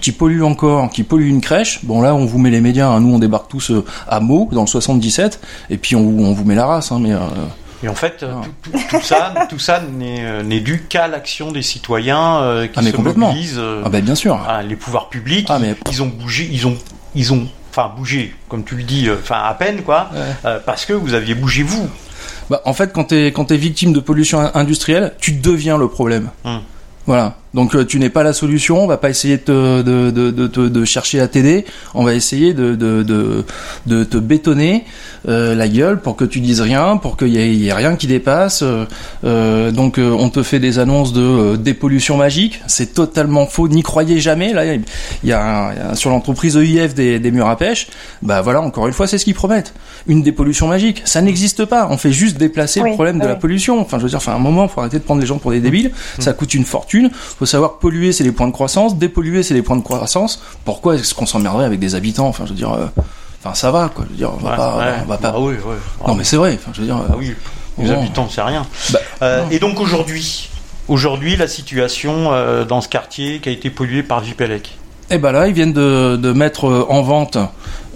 [0.00, 3.00] qui pollue encore qui pollue une crèche bon là on vous met les médias hein.
[3.00, 3.72] nous on débarque tous
[4.06, 7.14] à Meaux dans le 77 et puis on, on vous met la race hein, mais
[7.82, 8.42] et en fait, ah.
[8.90, 12.96] tout, ça, tout ça euh, n'est dû qu'à l'action des citoyens euh, qui ah, se
[12.96, 13.58] mobilisent.
[13.58, 14.38] Euh, ah ben bien sûr.
[14.66, 15.58] les pouvoirs publics, ah,
[15.90, 16.76] ils ont bougé, ils ont,
[17.14, 20.10] ils ont, enfin bougé, comme tu le dis, enfin à peine quoi,
[20.64, 21.88] parce que vous aviez bougé vous.
[22.48, 25.88] Bah, en fait, quand tu es, quand es victime de pollution industrielle, tu deviens le
[25.88, 26.30] problème.
[26.44, 26.60] Hum.
[27.06, 27.34] Voilà.
[27.54, 30.68] Donc euh, tu n'es pas la solution, on va pas essayer de, de, de, de,
[30.68, 33.44] de chercher à t'aider, on va essayer de, de, de,
[33.86, 34.84] de te bétonner
[35.28, 38.62] euh, la gueule pour que tu dises rien, pour qu'il y, ait rien qui dépasse.
[39.24, 44.20] Euh, donc on te fait des annonces de dépollution magique, c'est totalement faux, n'y croyez
[44.20, 44.52] jamais.
[44.52, 44.82] Là, il
[45.24, 47.88] y a, sur l'entreprise EIF des, des murs à pêche,
[48.22, 49.72] bah voilà, encore une fois, c'est ce qu'ils promettent.
[50.06, 51.88] Une dépollution magique, ça n'existe pas.
[51.90, 53.80] On fait juste déplacer le problème de la pollution.
[53.80, 55.60] Enfin, je veux dire, enfin, un moment, faut arrêter de prendre les gens pour des
[55.60, 55.88] débiles.
[55.88, 56.22] Mmh.
[56.22, 59.54] Ça coûte une fortune faut savoir que polluer, c'est les points de croissance, dépolluer, c'est
[59.54, 60.42] les points de croissance.
[60.64, 62.28] Pourquoi est-ce qu'on s'emmerderait avec des habitants?
[62.28, 62.86] Enfin, je veux dire, euh,
[63.42, 64.04] enfin, ça va, quoi.
[64.06, 65.32] Je veux dire, on va pas, on va pas.
[65.34, 65.54] Ah oui,
[66.06, 66.54] Non, mais c'est vrai.
[66.54, 66.98] Enfin, je veux dire.
[67.08, 67.34] Ah oui.
[67.78, 68.66] Les habitants, c'est rien.
[68.90, 70.48] Bah, euh, et donc aujourd'hui,
[70.88, 74.78] aujourd'hui, la situation euh, dans ce quartier qui a été pollué par Vipelec.
[75.10, 77.38] Eh ben là, ils viennent de, de mettre en vente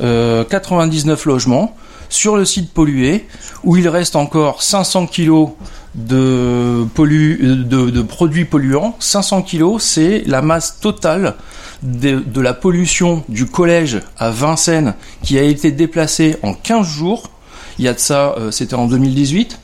[0.01, 1.75] 99 logements
[2.11, 3.27] sur le site pollué,
[3.65, 5.51] où il reste encore 500 kilos
[5.95, 8.97] de, de, produits polluants.
[8.99, 11.37] 500 kilos, c'est la masse totale
[11.83, 17.31] de, la pollution du collège à Vincennes qui a été déplacée en 15 jours.
[17.79, 19.59] Il y a de ça, euh, c'était en 2018.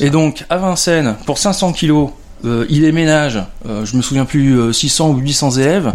[0.00, 2.10] et donc, à Vincennes, pour 500 kilos,
[2.44, 5.92] euh, il déménage, euh, je me souviens plus, 600 ou 800 élèves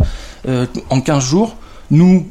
[0.89, 1.55] en 15 jours.
[1.91, 2.27] Nous,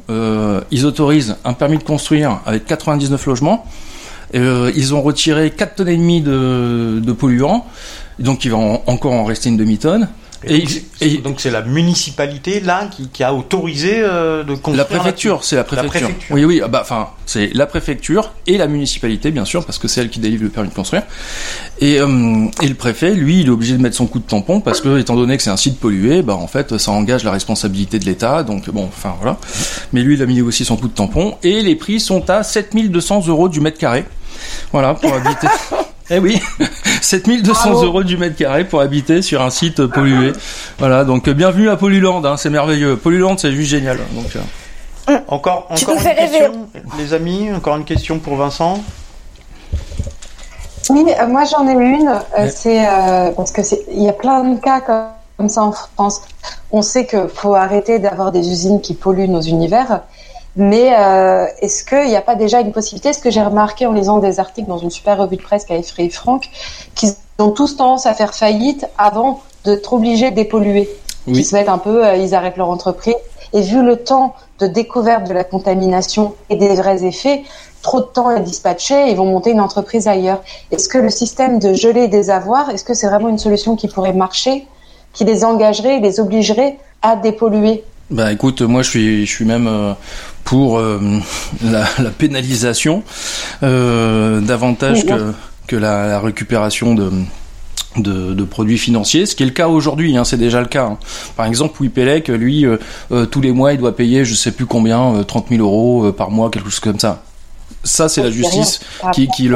[0.71, 3.65] ils autorisent un permis de construire avec 99 logements.
[4.33, 7.65] Euh, ils ont retiré 4 tonnes et demie de, de polluants,
[8.19, 10.09] donc il va encore en rester une demi-tonne.
[10.43, 14.77] Et, donc c'est la municipalité là qui, qui a autorisé euh, de construire.
[14.77, 16.09] La préfecture, c'est la préfecture.
[16.29, 19.87] Oui, oui, ah bah enfin c'est la préfecture et la municipalité bien sûr parce que
[19.87, 21.03] c'est elle qui délivre le permis de construire.
[21.79, 24.61] Et, euh, et le préfet, lui, il est obligé de mettre son coup de tampon
[24.61, 27.31] parce que étant donné que c'est un site pollué, bah en fait ça engage la
[27.31, 28.43] responsabilité de l'État.
[28.43, 29.37] Donc bon, enfin voilà.
[29.93, 32.43] Mais lui, il a mis aussi son coup de tampon et les prix sont à
[32.43, 34.05] 7200 euros du mètre carré.
[34.71, 35.47] Voilà pour habiter.
[36.11, 36.39] Eh oui,
[37.01, 40.33] 7200 euros du mètre carré pour habiter sur un site pollué.
[40.77, 42.95] Voilà, donc bienvenue à Polluland, hein, c'est merveilleux.
[42.95, 43.97] Polluland, c'est juste génial.
[44.13, 45.17] Donc, euh.
[45.27, 48.83] Encore, encore une question, les amis, encore une question pour Vincent.
[50.91, 52.21] Oui, euh, moi j'en ai une.
[52.37, 52.85] Euh, c'est
[53.35, 54.81] parce que il y a plein de cas
[55.37, 56.21] comme ça en France.
[56.71, 60.01] On sait qu'il faut arrêter d'avoir des usines qui polluent nos univers.
[60.55, 63.91] Mais euh, est-ce qu'il n'y a pas déjà une possibilité Ce que j'ai remarqué en
[63.91, 66.49] lisant des articles dans une super revue de presse qu'a effrayé Franck,
[66.95, 70.89] qu'ils ont tous tendance à faire faillite avant d'être obligés de dépolluer.
[71.27, 73.15] Ils se mettent un peu, euh, ils arrêtent leur entreprise.
[73.53, 77.43] Et vu le temps de découverte de la contamination et des vrais effets,
[77.81, 80.41] trop de temps est dispatché, ils vont monter une entreprise ailleurs.
[80.71, 83.87] Est-ce que le système de geler des avoirs, est-ce que c'est vraiment une solution qui
[83.87, 84.67] pourrait marcher,
[85.13, 87.83] qui les engagerait, les obligerait à dépolluer?
[88.11, 89.93] Bah écoute, moi je suis, je suis même euh,
[90.43, 90.99] pour euh,
[91.63, 93.03] la, pénalisation
[93.63, 95.33] euh, davantage que
[95.67, 97.11] que la, récupération de,
[97.97, 100.85] de, produits financiers, ce qui est le cas aujourd'hui, hein, c'est déjà le cas.
[100.85, 100.97] Hein.
[101.35, 102.67] Par exemple, Wipelec, lui,
[103.31, 106.51] tous les mois, il doit payer, je sais plus combien, 30 000 euros par mois,
[106.51, 107.23] quelque chose comme ça.
[107.83, 108.79] Ça, c'est la justice
[109.11, 109.47] qui, qui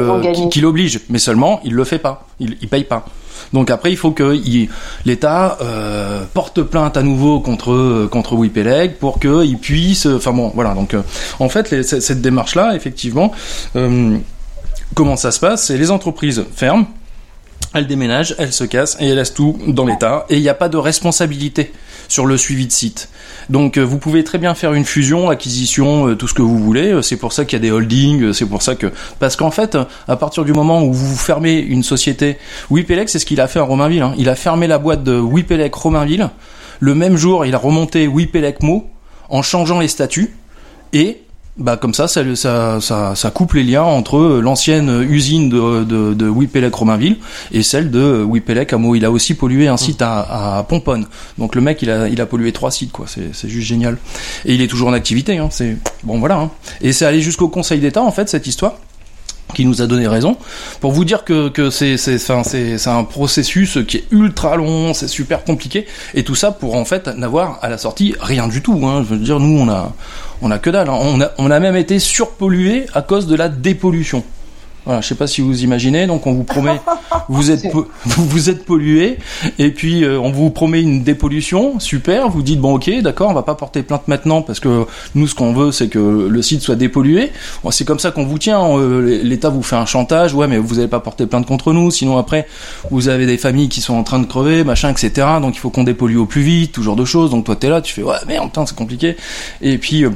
[0.60, 3.06] l'oblige, mais seulement, il le fait pas, il, il paye pas.
[3.52, 4.38] Donc après, il faut que
[5.04, 10.06] l'État euh, porte plainte à nouveau contre contre Wipeleg pour qu'il puisse.
[10.06, 10.74] Enfin bon, voilà.
[10.74, 11.02] Donc euh,
[11.38, 13.32] en fait, cette démarche-là, effectivement,
[13.76, 14.16] euh,
[14.94, 16.86] comment ça se passe C'est les entreprises ferment
[17.74, 20.54] elles déménagent, elles se cassent et elles laissent tout dans l'état et il n'y a
[20.54, 21.72] pas de responsabilité
[22.08, 23.08] sur le suivi de site.
[23.48, 26.58] Donc euh, vous pouvez très bien faire une fusion, acquisition, euh, tout ce que vous
[26.58, 26.92] voulez.
[26.92, 28.32] Euh, c'est pour ça qu'il y a des holdings.
[28.32, 29.78] C'est pour ça que parce qu'en fait,
[30.08, 32.38] à partir du moment où vous fermez une société,
[32.70, 34.02] Wipelec, c'est ce qu'il a fait à Romainville.
[34.02, 34.14] Hein.
[34.18, 36.30] Il a fermé la boîte de Wipelec Romainville.
[36.80, 38.88] Le même jour, il a remonté Wipelec Mo
[39.28, 40.34] en changeant les statuts
[40.92, 41.18] et
[41.56, 42.22] bah comme ça ça,
[42.80, 47.18] ça, ça, coupe les liens entre l'ancienne usine de, de, de Wipelec Romainville
[47.52, 48.94] et celle de Wipelec à.
[48.94, 51.06] Il a aussi pollué un site à, à Pomponne.
[51.38, 53.06] Donc le mec il a, il a pollué trois sites quoi.
[53.06, 53.98] C'est juste génial.
[54.44, 55.38] Et il est toujours en activité.
[55.38, 55.48] Hein.
[55.50, 56.38] C'est bon voilà.
[56.38, 56.50] Hein.
[56.80, 58.76] Et c'est allé jusqu'au Conseil d'État en fait cette histoire
[59.50, 60.36] qui nous a donné raison
[60.80, 66.24] pour vous dire que, c'est un processus qui est ultra long, c'est super compliqué et
[66.24, 68.80] tout ça pour en fait n'avoir à la sortie rien du tout.
[68.84, 69.04] Hein.
[69.06, 69.92] Je veux dire, nous on a
[70.42, 70.88] on a que dalle.
[70.88, 70.98] Hein.
[71.00, 74.24] On a on a même été surpollué à cause de la dépollution.
[74.86, 76.80] Voilà, je sais pas si vous imaginez, donc on vous promet,
[77.28, 77.66] vous êtes
[78.04, 79.18] vous, êtes pollué,
[79.58, 82.28] et puis euh, on vous promet une dépollution, super.
[82.28, 85.34] Vous dites bon ok, d'accord, on va pas porter plainte maintenant parce que nous ce
[85.34, 87.30] qu'on veut c'est que le site soit dépollué.
[87.70, 88.62] c'est comme ça qu'on vous tient.
[88.78, 91.90] Euh, L'État vous fait un chantage, ouais, mais vous n'allez pas porter plainte contre nous,
[91.90, 92.46] sinon après
[92.90, 95.26] vous avez des familles qui sont en train de crever, machin, etc.
[95.42, 97.30] Donc il faut qu'on dépollue au plus vite, tout genre de choses.
[97.30, 99.16] Donc toi t'es là, tu fais ouais merde, c'est compliqué.
[99.60, 100.10] Et puis euh,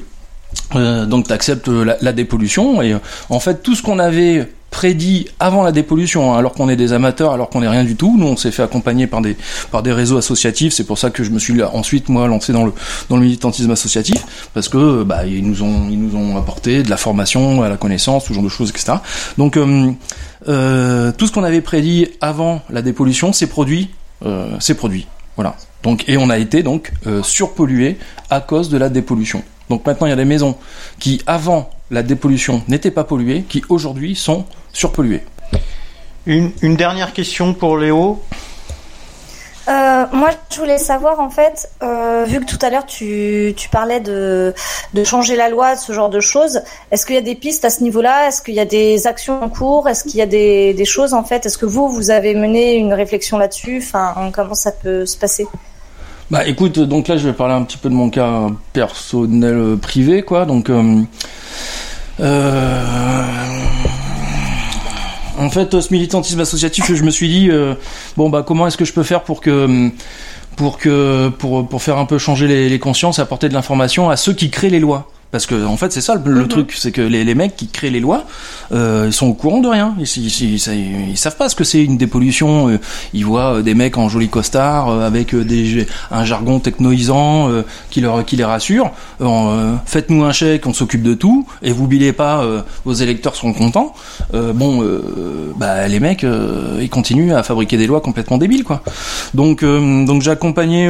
[0.74, 2.96] euh, donc tu acceptes la, dépollution et
[3.28, 6.92] en fait tout ce qu'on avait prédit avant la dépollution, hein, alors qu'on est des
[6.92, 8.16] amateurs, alors qu'on n'est rien du tout.
[8.18, 9.36] Nous, on s'est fait accompagner par des
[9.70, 10.72] par des réseaux associatifs.
[10.72, 12.72] C'est pour ça que je me suis ensuite moi lancé dans le
[13.08, 16.90] dans le militantisme associatif parce que bah ils nous ont ils nous ont apporté de
[16.90, 18.94] la formation, à la connaissance, tout genre de choses, etc.
[19.38, 19.92] Donc euh,
[20.48, 23.90] euh, tout ce qu'on avait prédit avant la dépollution, c'est produit,
[24.58, 25.06] c'est produit.
[25.36, 25.54] Voilà.
[25.84, 27.96] Donc et on a été donc surpollué
[28.28, 29.44] à cause de la dépollution.
[29.68, 30.56] Donc maintenant, il y a des maisons
[30.98, 35.22] qui, avant la dépollution, n'étaient pas polluées, qui aujourd'hui sont surpolluées.
[36.26, 38.22] Une, dernière question pour Léo.
[39.68, 44.00] Euh, moi, je voulais savoir, en fait, euh, vu que tout à l'heure tu, parlais
[44.00, 44.54] de,
[45.04, 47.82] changer la loi, ce genre de choses, est-ce qu'il y a des pistes à ce
[47.82, 48.28] niveau-là?
[48.28, 49.88] Est-ce qu'il y a des actions en cours?
[49.88, 51.44] Est-ce qu'il y a des, des, choses, en fait?
[51.44, 53.82] Est-ce que vous, vous avez mené une réflexion là-dessus?
[53.82, 55.46] Enfin, comment ça peut se passer?
[56.30, 59.76] Bah écoute, donc là je vais parler un petit peu de mon cas personnel euh,
[59.76, 60.46] privé, quoi.
[60.46, 61.02] Donc, euh,
[62.20, 63.22] euh,
[65.38, 67.50] en fait, ce militantisme associatif, je me suis dit,
[68.16, 69.90] bon bah comment est-ce que je peux faire pour que
[70.56, 74.16] pour que pour pour faire un peu changer les, les consciences, apporter de l'information à
[74.16, 75.08] ceux qui créent les lois?
[75.34, 76.46] Parce que en fait c'est ça le, mhm.
[76.46, 78.22] truc, c'est que les, les, mecs qui créent les lois,
[78.70, 79.96] euh, ils sont au courant de rien.
[79.98, 82.68] Ils, ils, ils, ils savent pas ce que c'est une dépollution.
[82.68, 82.78] Euh,
[83.14, 87.50] ils voient euh, des mecs en joli costard euh, avec des, un jargon technoisant
[87.90, 88.92] qui leur qui les rassure.
[89.86, 92.46] Faites-nous un chèque, on s'occupe de tout et vous billez pas,
[92.84, 93.92] vos électeurs seront contents.
[94.32, 94.88] bon,
[95.56, 96.24] bah les mecs
[96.80, 98.84] ils continuent à fabriquer des lois complètement débiles quoi.
[99.34, 100.88] Donc donc j'ai accompagné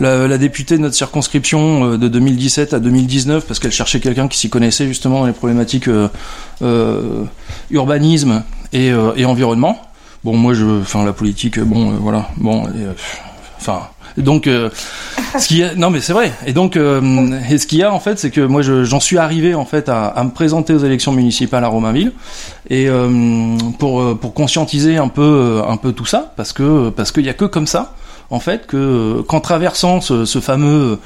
[0.00, 4.50] la, députée de notre circonscription de 2017 à 2019 parce qu'elle cherchait quelqu'un qui s'y
[4.50, 6.08] connaissait justement dans les problématiques euh,
[6.62, 7.24] euh,
[7.70, 9.80] urbanisme et, euh, et, environnement.
[10.24, 12.64] Bon, moi, je, enfin, la politique, bon, voilà, bon,
[13.58, 13.80] enfin.
[14.16, 16.32] Donc, ce qui a, non mais c'est vrai.
[16.44, 19.54] Et donc, et ce qu'il y a en fait, c'est que moi, j'en suis arrivé
[19.54, 22.12] en fait à, à, me présenter aux élections municipales à Romainville
[22.68, 22.88] et
[23.78, 27.34] pour pour conscientiser un peu un peu tout ça, parce que parce qu'il y a
[27.34, 27.94] que comme ça
[28.30, 30.98] en fait que qu'en traversant ce, ce fameux,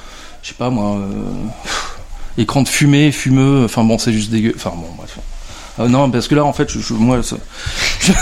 [0.43, 0.99] je sais pas moi
[2.39, 3.65] écran de fumée, fumeux.
[3.65, 4.53] Enfin bon, c'est juste dégueu.
[4.57, 5.19] Enfin bon, bref.
[5.81, 7.37] Euh, non, parce que là, en fait, je, moi, ça...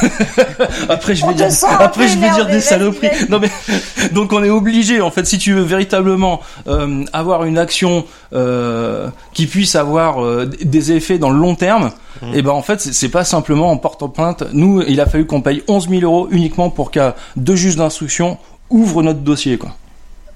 [0.88, 3.10] après, je vais dire, après, je vais dire des saloperies.
[3.28, 3.50] Non, mais
[4.12, 9.08] donc, on est obligé, en fait, si tu veux véritablement euh, avoir une action euh,
[9.34, 11.90] qui puisse avoir euh, des effets dans le long terme,
[12.22, 12.26] mmh.
[12.28, 14.44] et eh ben, en fait, c'est pas simplement en portant plainte.
[14.54, 18.38] Nous, il a fallu qu'on paye 11 000 euros uniquement pour qu'un deux juges d'instruction
[18.72, 19.76] ouvrent notre dossier, quoi.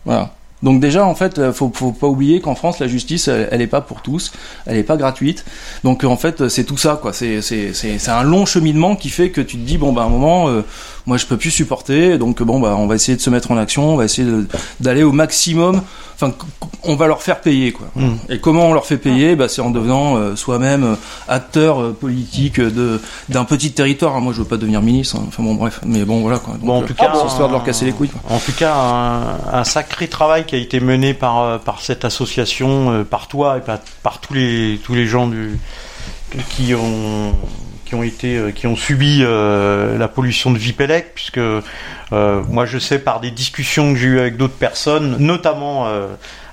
[0.05, 0.33] Voilà.
[0.62, 3.66] Donc déjà, en fait, euh, faut, faut pas oublier qu'en France, la justice, elle, est
[3.66, 4.33] pas pour tous,
[4.64, 5.44] elle est pas gratuite.
[5.85, 7.12] Donc en fait, c'est tout ça, quoi.
[7.12, 10.49] C'est un long cheminement qui fait que tu te dis bon ben à un moment,
[10.49, 10.62] euh,
[11.07, 12.19] moi je peux plus supporter.
[12.19, 14.29] Donc bon bah on va essayer de se mettre en action, on va essayer
[14.81, 15.83] d'aller au maximum.
[16.14, 16.33] Enfin,
[16.83, 17.88] on va leur faire payer quoi.
[17.95, 18.14] Mm.
[18.31, 19.37] Et comment on leur fait payer?
[19.37, 20.95] Bah, c'est en devenant euh, soi-même euh,
[21.29, 24.21] acteur euh, politique de d'un petit territoire.
[24.21, 25.16] Moi je veux pas devenir ministre.
[25.16, 25.25] Hein.
[25.29, 26.55] Enfin bon bref, mais bon voilà quoi.
[26.59, 28.11] bon en tout cas, histoire de leur casser les couilles.
[28.29, 28.75] En tout cas,
[29.53, 33.79] un, sacré travail qui a été mené par par cette association, par toi et par,
[34.03, 35.59] par tous les tous les gens du
[36.49, 37.33] qui ont
[37.87, 41.62] qui ont été euh, qui ont subi euh, la pollution de Vipelec puisque euh,
[42.11, 45.88] moi je sais par des discussions que j'ai eues avec d'autres personnes notamment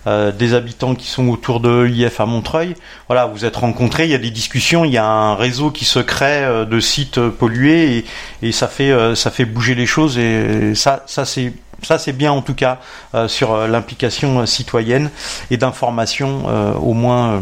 [0.05, 2.75] des habitants qui sont autour de l'IF à Montreuil.
[3.07, 5.85] Voilà, vous êtes rencontrés, il y a des discussions, il y a un réseau qui
[5.85, 8.05] se crée de sites pollués et,
[8.47, 12.33] et ça fait ça fait bouger les choses et ça ça c'est ça c'est bien
[12.33, 12.79] en tout cas
[13.27, 15.09] sur l'implication citoyenne
[15.51, 17.41] et d'information au moins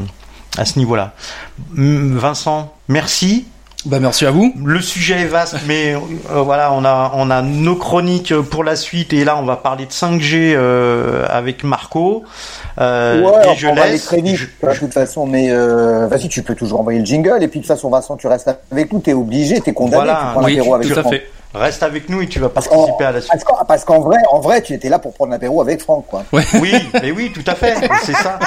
[0.58, 1.14] à ce niveau-là.
[1.74, 3.46] Vincent, merci.
[3.86, 4.54] Bah merci à vous.
[4.64, 8.76] Le sujet est vaste, mais euh, voilà, on a on a nos chroniques pour la
[8.76, 12.24] suite et là on va parler de 5G euh, avec Marco.
[12.80, 16.30] Euh, ouais, et je on va aller très vite de toute façon, mais euh, vas-y,
[16.30, 18.94] tu peux toujours envoyer le jingle et puis de toute façon Vincent, tu restes avec
[18.94, 21.28] nous, t'es obligé, t'es condamné, voilà, tu prends oui, avec tout à fait.
[21.54, 23.44] Reste avec nous et tu vas participer à la suite.
[23.68, 26.24] Parce qu'en vrai, en vrai, tu étais là pour prendre l'apéro avec Franck, quoi.
[26.32, 28.40] Oui, mais oui, tout à fait, c'est ça.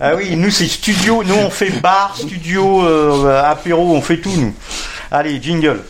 [0.00, 4.32] Ah oui, nous c'est studio, nous on fait bar, studio, euh, apéro, on fait tout
[4.36, 4.54] nous.
[5.10, 5.82] Allez, jingle.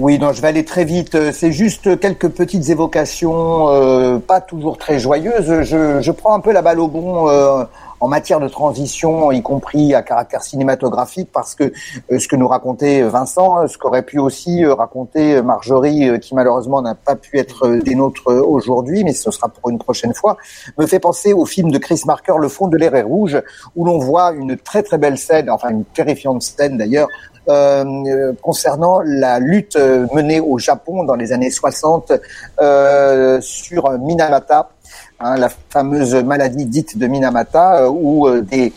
[0.00, 1.30] Oui, non, je vais aller très vite.
[1.30, 5.62] C'est juste quelques petites évocations, euh, pas toujours très joyeuses.
[5.62, 7.62] Je, je, prends un peu la balle au bon euh,
[8.00, 11.72] en matière de transition, y compris à caractère cinématographique, parce que
[12.10, 16.96] euh, ce que nous racontait Vincent, ce qu'aurait pu aussi raconter Marjorie, qui malheureusement n'a
[16.96, 20.38] pas pu être des nôtres aujourd'hui, mais ce sera pour une prochaine fois,
[20.76, 23.40] me fait penser au film de Chris Marker, Le fond de l'air est rouge,
[23.76, 27.06] où l'on voit une très très belle scène, enfin une terrifiante scène d'ailleurs,
[27.48, 32.12] euh, concernant la lutte euh, menée au Japon dans les années 60
[32.60, 34.70] euh, sur Minamata,
[35.20, 38.72] hein, la fameuse maladie dite de Minamata, où des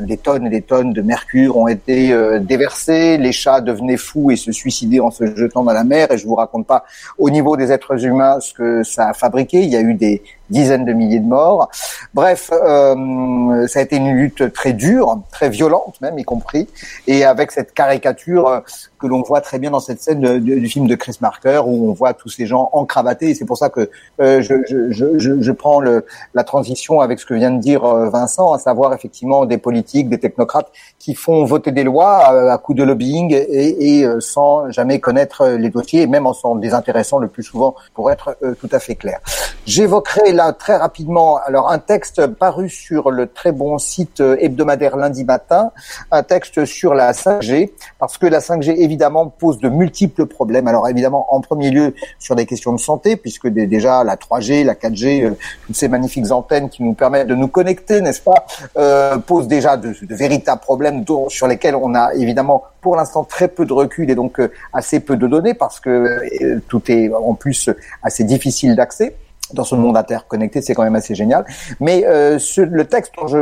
[0.00, 4.36] des tonnes et des tonnes de mercure ont été déversées, les chats devenaient fous et
[4.36, 6.12] se suicidaient en se jetant dans la mer.
[6.12, 6.84] Et je vous raconte pas
[7.18, 9.60] au niveau des êtres humains ce que ça a fabriqué.
[9.60, 11.68] Il y a eu des dizaines de milliers de morts.
[12.14, 16.68] Bref, euh, ça a été une lutte très dure, très violente même, y compris,
[17.06, 18.60] et avec cette caricature euh,
[18.98, 21.92] que l'on voit très bien dans cette scène du film de Chris Marker où on
[21.92, 23.30] voit tous ces gens encravatés.
[23.30, 27.18] Et c'est pour ça que euh, je, je, je, je, prends le, la transition avec
[27.18, 31.14] ce que vient de dire euh, Vincent, à savoir effectivement des politiques, des technocrates qui
[31.14, 36.02] font voter des lois à, coup de lobbying et, et sans jamais connaître les dossiers,
[36.02, 39.20] et même en s'en désintéressant le plus souvent, pour être tout à fait clair.
[39.66, 45.70] J'évoquerai très rapidement alors un texte paru sur le très bon site hebdomadaire lundi matin,
[46.10, 50.66] un texte sur la 5G, parce que la 5G évidemment pose de multiples problèmes.
[50.66, 54.74] Alors évidemment en premier lieu sur des questions de santé, puisque déjà la 3G, la
[54.74, 55.30] 4G, euh,
[55.66, 59.76] toutes ces magnifiques antennes qui nous permettent de nous connecter, n'est-ce pas, euh, posent déjà
[59.76, 64.14] de, véritables problèmes sur lesquels on a évidemment pour l'instant très peu de recul et
[64.14, 67.70] donc euh, assez peu de données parce que euh, tout est en plus
[68.02, 69.16] assez difficile d'accès
[69.54, 71.44] dans ce monde interconnecté, c'est quand même assez génial.
[71.80, 73.38] Mais euh, le texte dont je,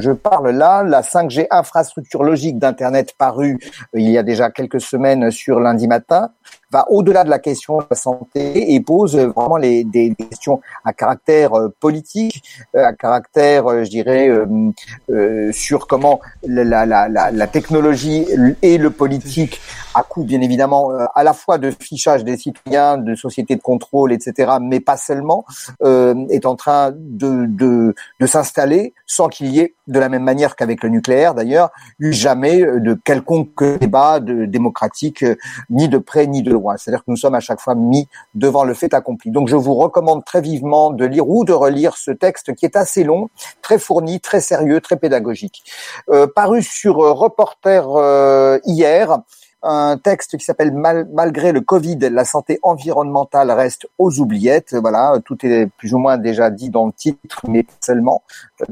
[0.00, 3.58] je, parle là, la 5G infrastructure logique d'Internet paru
[3.94, 6.30] euh, il y a déjà quelques semaines sur lundi matin,
[6.72, 11.54] va au-delà de la question de la santé et pose vraiment des, questions à caractère
[11.54, 12.42] euh, politique,
[12.74, 18.26] euh, à caractère, je dirais, euh, sur comment la, la, technologie
[18.62, 19.60] et le politique,
[19.94, 24.12] à coup bien évidemment à la fois de fichage des citoyens, de sociétés de contrôle,
[24.12, 25.44] etc., mais pas seulement,
[25.84, 30.56] est en train de, de, de s'installer sans qu'il y ait, de la même manière
[30.56, 35.24] qu'avec le nucléaire d'ailleurs, eu jamais de quelconque débat de, démocratique,
[35.70, 36.76] ni de près ni de loin.
[36.76, 39.30] C'est-à-dire que nous sommes à chaque fois mis devant le fait accompli.
[39.30, 42.76] Donc je vous recommande très vivement de lire ou de relire ce texte qui est
[42.76, 43.28] assez long,
[43.60, 45.64] très fourni, très sérieux, très pédagogique.
[46.10, 49.18] Euh, paru sur euh, Reporter euh, hier,
[49.62, 54.74] un texte qui s'appelle Malgré le Covid, la santé environnementale reste aux oubliettes.
[54.74, 58.22] Voilà, tout est plus ou moins déjà dit dans le titre, mais seulement,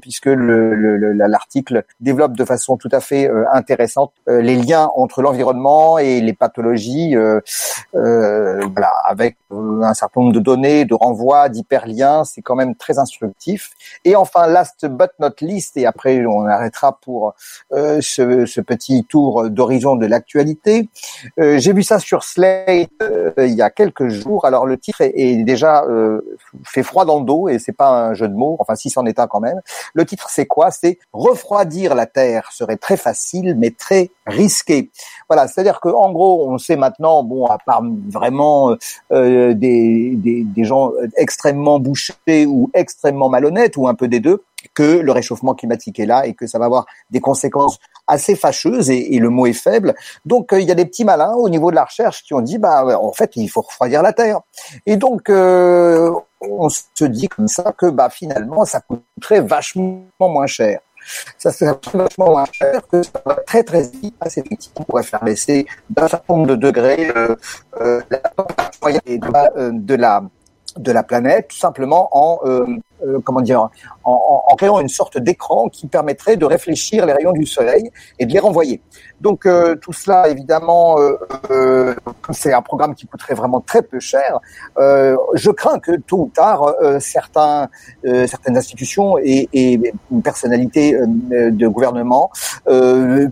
[0.00, 5.22] puisque l'article le, développe de façon tout à fait euh, intéressante euh, les liens entre
[5.22, 7.40] l'environnement et les pathologies, euh,
[7.94, 12.24] voilà, avec un certain nombre de données, de renvois, d'hyperliens.
[12.24, 13.70] C'est quand même très instructif.
[14.04, 17.34] Et enfin, last but not least, et après on arrêtera pour
[17.70, 20.88] ce, ce, petit tour d'horizon de l'actualité.
[21.38, 22.90] J'ai vu ça sur Slate
[23.38, 24.44] il y a quelques jours.
[24.44, 25.84] Alors le titre est, est déjà
[26.64, 28.56] fait froid dans le dos et c'est pas un jeu de mots.
[28.58, 29.60] Enfin, si c'en est un quand même.
[29.94, 30.70] Le titre c'est quoi?
[30.70, 34.90] C'est refroidir la Terre serait très facile mais très risqué.
[35.28, 38.76] Voilà, c'est-à-dire que en gros, on sait maintenant, bon, à part vraiment euh,
[39.54, 44.42] des, des, gens extrêmement bouchés ou extrêmement malhonnêtes ou un peu des deux,
[44.74, 48.90] que le réchauffement climatique est là et que ça va avoir des conséquences assez fâcheuses
[48.90, 49.94] et, et le mot est faible.
[50.24, 52.40] Donc euh, il y a des petits malins au niveau de la recherche qui ont
[52.40, 54.40] dit bah en fait il faut refroidir la Terre.
[54.86, 60.46] Et donc euh, on se dit comme ça que bah finalement ça coûterait vachement moins
[60.46, 60.80] cher
[61.38, 64.70] ça serait vachement moins cher que ça va très très vite, assez vite.
[64.76, 67.34] On pourrait faire baisser d'un certain nombre de degrés euh,
[67.80, 69.00] euh, la température
[69.72, 70.22] de la
[70.76, 72.64] de la planète, tout simplement en euh,
[73.06, 73.68] euh, comment dire,
[74.10, 78.26] en, en, créant une sorte d'écran qui permettrait de réfléchir les rayons du soleil et
[78.26, 78.80] de les renvoyer.
[79.20, 81.94] Donc euh, tout cela, évidemment, euh,
[82.30, 84.40] c'est un programme qui coûterait vraiment très peu cher.
[84.78, 87.68] je crains que tôt ou tard, certains,
[88.04, 89.92] certaines institutions et, et
[90.22, 92.30] personnalités de gouvernement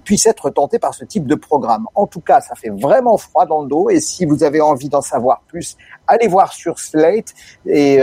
[0.05, 1.87] puissent être tentées par ce type de programme.
[1.95, 3.91] En tout cas, ça fait vraiment froid dans le dos.
[3.91, 5.77] Et si vous avez envie d'en savoir plus,
[6.07, 7.35] allez voir sur Slate
[7.67, 7.99] et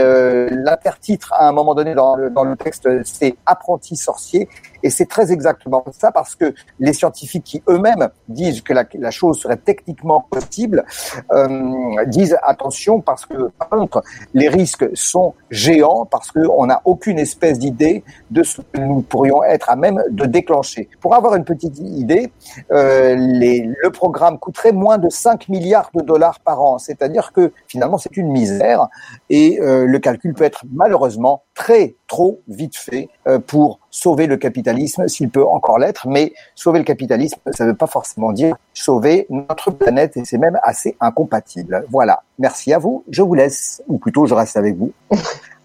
[0.50, 2.56] l'intertitre à un moment donné dans le, dans le
[3.04, 4.48] c'est apprenti sorcier.
[4.82, 9.10] Et c'est très exactement ça parce que les scientifiques qui eux-mêmes disent que la, la,
[9.10, 10.84] chose serait techniquement possible,
[11.32, 14.02] euh, disent attention parce que par contre
[14.34, 19.42] les risques sont géants parce qu'on n'a aucune espèce d'idée de ce que nous pourrions
[19.42, 20.88] être à même de déclencher.
[21.00, 22.32] Pour avoir une petite idée,
[22.72, 27.52] euh, les, le programme coûterait moins de 5 milliards de dollars par an, c'est-à-dire que
[27.66, 28.88] finalement c'est une misère
[29.30, 34.36] et euh, le calcul peut être malheureusement très trop vite fait euh, pour sauver le
[34.36, 38.54] capitalisme, s'il peut encore l'être, mais sauver le capitalisme, ça ne veut pas forcément dire
[38.74, 41.82] sauver notre planète, et c'est même assez incompatible.
[41.90, 44.92] Voilà, merci à vous, je vous laisse, ou plutôt je reste avec vous.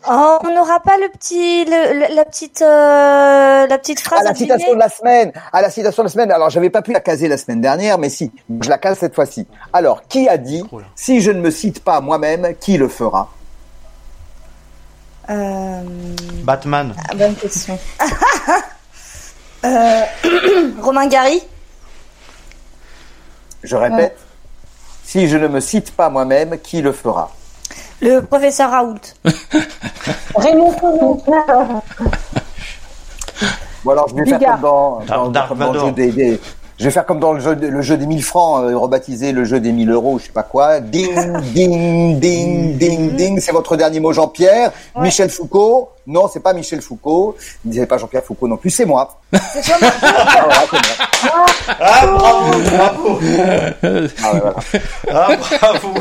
[0.10, 4.22] Oh, on n'aura pas le petit, le, la petite, euh, la petite phrase.
[4.22, 5.32] À la citation de la semaine.
[5.54, 6.32] À la citation de la semaine.
[6.32, 9.14] Alors, j'avais pas pu la caser la semaine dernière, mais si, je la case cette
[9.14, 9.46] fois-ci.
[9.74, 10.64] Alors, qui a dit
[10.96, 13.30] si je ne me cite pas moi-même, qui le fera?
[15.30, 15.82] Euh...
[16.44, 16.94] Batman.
[17.10, 17.78] Ah, bonne question.
[19.66, 20.02] euh...
[20.82, 21.42] Romain Gary.
[23.64, 24.18] Je répète.
[25.04, 27.32] Si je ne me cite pas moi-même, qui le fera?
[28.02, 29.00] Le professeur Raoult.
[30.36, 31.22] Raymond.
[33.84, 36.40] Bon alors je vais faire comme dans, dans, dans, dans le jeu des, des,
[36.82, 39.46] je vais faire comme dans le jeu, le jeu des 1000 francs, euh, rebaptisé le
[39.46, 40.80] jeu des 1000 euros, je sais pas quoi.
[40.80, 41.14] Ding,
[41.54, 43.40] ding, ding, ding, ding.
[43.40, 44.72] C'est votre dernier mot, Jean-Pierre.
[44.96, 45.04] Ouais.
[45.04, 45.90] Michel Foucault.
[46.08, 47.36] Non, c'est pas Michel Foucault.
[47.66, 49.20] Ne disait pas Jean-Pierre Foucault non plus, c'est moi.
[49.54, 50.66] C'est toi, ah,
[51.80, 53.20] ah, bravo, bravo.
[53.22, 54.56] Ah, ouais, voilà.
[55.12, 55.30] ah,
[55.60, 55.94] bravo.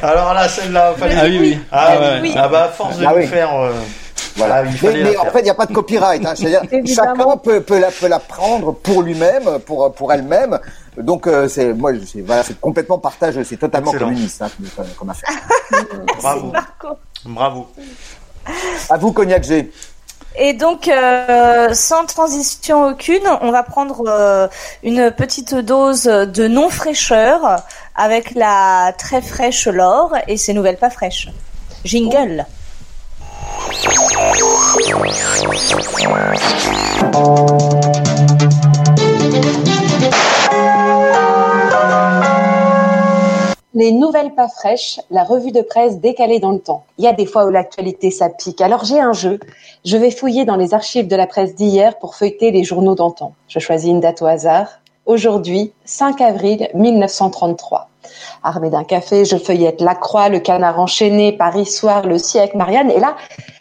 [0.00, 1.16] Alors là, celle-là, fallait.
[1.18, 1.58] Ah oui, oui.
[1.72, 2.32] Ah, ah, oui.
[2.36, 3.26] ah bah, à force de ah, nous oui.
[3.26, 3.52] faire.
[3.52, 3.72] Euh...
[4.36, 4.62] Voilà.
[4.62, 6.24] mais, mais en fait, il n'y a pas de copyright.
[6.24, 6.34] Hein.
[6.86, 10.58] chacun peut, peut, la, peut la prendre pour lui-même, pour, pour elle-même.
[10.96, 14.10] Donc, euh, c'est moi, c'est voilà, c'est complètement partage, c'est totalement Excellent.
[14.10, 14.50] communiste hein,
[14.98, 15.30] comme, affaire.
[16.20, 16.52] Bravo.
[17.24, 17.66] Bravo.
[18.88, 19.70] À vous, Cognac G.
[20.36, 24.48] Et donc, euh, sans transition aucune, on va prendre euh,
[24.82, 27.64] une petite dose de non-fraîcheur
[27.96, 31.28] avec la très fraîche Laure et ses nouvelles pas fraîches.
[31.84, 32.46] Jingle.
[43.72, 46.84] Les nouvelles pas fraîches, la revue de presse décalée dans le temps.
[46.98, 48.60] Il y a des fois où l'actualité ça pique.
[48.60, 49.40] Alors j'ai un jeu.
[49.84, 53.32] Je vais fouiller dans les archives de la presse d'hier pour feuilleter les journaux d'antan.
[53.48, 54.79] Je choisis une date au hasard.
[55.10, 57.88] Aujourd'hui, 5 avril 1933.
[58.44, 62.92] Armé d'un café, je feuillette La Croix, Le Canard enchaîné, Paris Soir, Le siècle, Marianne.
[62.92, 63.16] Et là,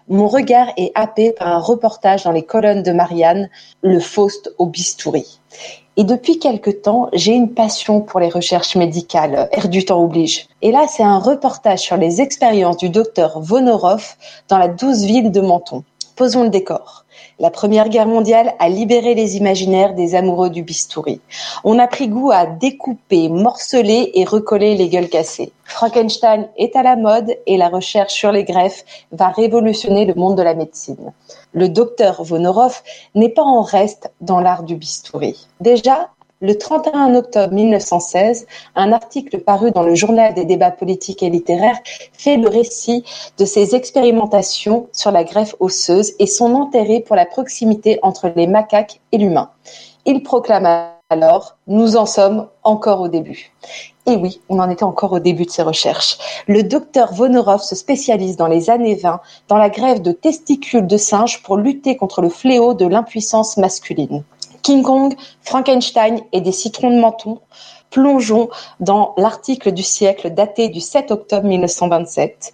[0.10, 3.50] mon regard est happé par un reportage dans les colonnes de Marianne,
[3.82, 5.39] Le Faust au bistouri.
[5.97, 10.45] Et depuis quelque temps, j'ai une passion pour les recherches médicales, air du temps oblige.
[10.62, 14.18] Et là, c'est un reportage sur les expériences du docteur Vonorov
[14.50, 15.84] dans la douce ville de Menton.
[16.16, 17.06] Posons le décor.
[17.42, 21.22] La Première Guerre mondiale a libéré les imaginaires des amoureux du bistouri.
[21.64, 25.54] On a pris goût à découper, morceler et recoller les gueules cassées.
[25.64, 28.84] Frankenstein est à la mode et la recherche sur les greffes
[29.14, 31.14] va révolutionner le monde de la médecine.
[31.54, 32.82] Le docteur Vonorov
[33.16, 35.48] n'est pas en reste dans l'art du bistouri.
[35.62, 36.10] Déjà,
[36.42, 41.80] Le 31 octobre 1916, un article paru dans le Journal des débats politiques et littéraires
[42.14, 43.04] fait le récit
[43.38, 48.48] de ses expérimentations sur la greffe osseuse et son intérêt pour la proximité entre les
[48.48, 49.50] macaques et l'humain.
[50.06, 53.52] Il proclame alors, nous en sommes encore au début.
[54.06, 56.20] Et oui, on en était encore au début de ses recherches.
[56.48, 59.20] Le docteur Vonorov se spécialise dans les années 20
[59.50, 64.24] dans la greffe de testicules de singes pour lutter contre le fléau de l'impuissance masculine.
[64.70, 67.39] King Kong, Frankenstein et des citrons de menton,
[67.89, 68.49] plongeons
[68.80, 72.53] dans l'article du siècle daté du 7 octobre 1927,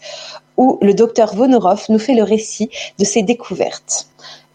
[0.55, 4.07] où le docteur Vonorov nous fait le récit de ses découvertes.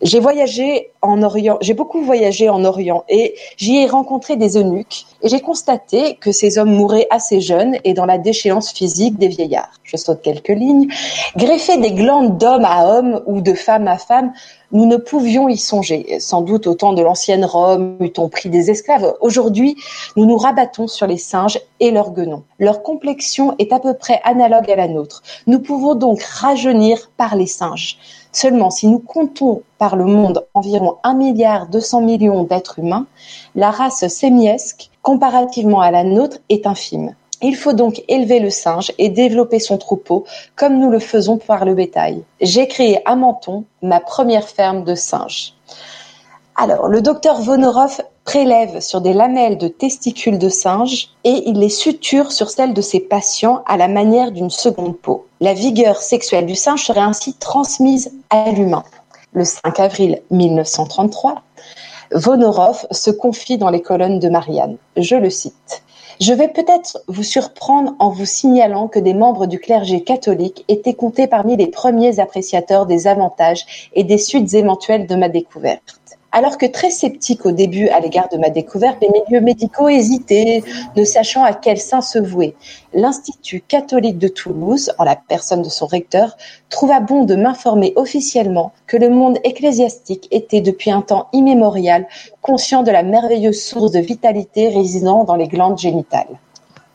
[0.02, 5.04] J'ai voyagé en Orient, j'ai beaucoup voyagé en Orient et j'y ai rencontré des eunuques
[5.22, 9.28] et j'ai constaté que ces hommes mouraient assez jeunes et dans la déchéance physique des
[9.28, 9.72] vieillards.
[9.82, 10.88] Je saute quelques lignes.
[11.36, 14.32] Greffer des glandes d'homme à homme ou de femme à femme,
[14.72, 16.18] nous ne pouvions y songer.
[16.18, 19.14] Sans doute au temps de l'ancienne Rome eût-on pris des esclaves.
[19.20, 19.76] Aujourd'hui,
[20.16, 22.44] nous nous rabattons sur les singes et leurs guenons.
[22.58, 25.22] Leur complexion est à peu près analogue à la nôtre.
[25.46, 27.98] Nous pouvons donc rajeunir par les singes.
[28.32, 33.06] Seulement, si nous comptons par le monde environ 1 milliard 200 millions d'êtres humains,
[33.54, 37.14] la race sémiesque, comparativement à la nôtre, est infime.
[37.42, 40.24] Il faut donc élever le singe et développer son troupeau
[40.56, 42.22] comme nous le faisons par le bétail.
[42.40, 45.54] J'ai créé à Menton ma première ferme de singes.
[46.54, 51.68] Alors, le docteur Vonorov prélève sur des lamelles de testicules de singe et il les
[51.68, 55.26] suture sur celles de ses patients à la manière d'une seconde peau.
[55.40, 58.84] La vigueur sexuelle du singe serait ainsi transmise à l'humain.
[59.32, 61.42] Le 5 avril 1933,
[62.12, 64.76] Vonorov se confie dans les colonnes de Marianne.
[64.96, 65.82] Je le cite.
[66.20, 70.94] Je vais peut-être vous surprendre en vous signalant que des membres du clergé catholique étaient
[70.94, 75.99] comptés parmi les premiers appréciateurs des avantages et des suites éventuelles de ma découverte.
[76.32, 80.62] Alors que très sceptique au début à l'égard de ma découverte, les milieux médicaux hésitaient,
[80.94, 82.54] ne sachant à quel sein se vouer.
[82.94, 86.36] L'Institut catholique de Toulouse, en la personne de son recteur,
[86.68, 92.06] trouva bon de m'informer officiellement que le monde ecclésiastique était depuis un temps immémorial
[92.42, 96.38] conscient de la merveilleuse source de vitalité résidant dans les glandes génitales.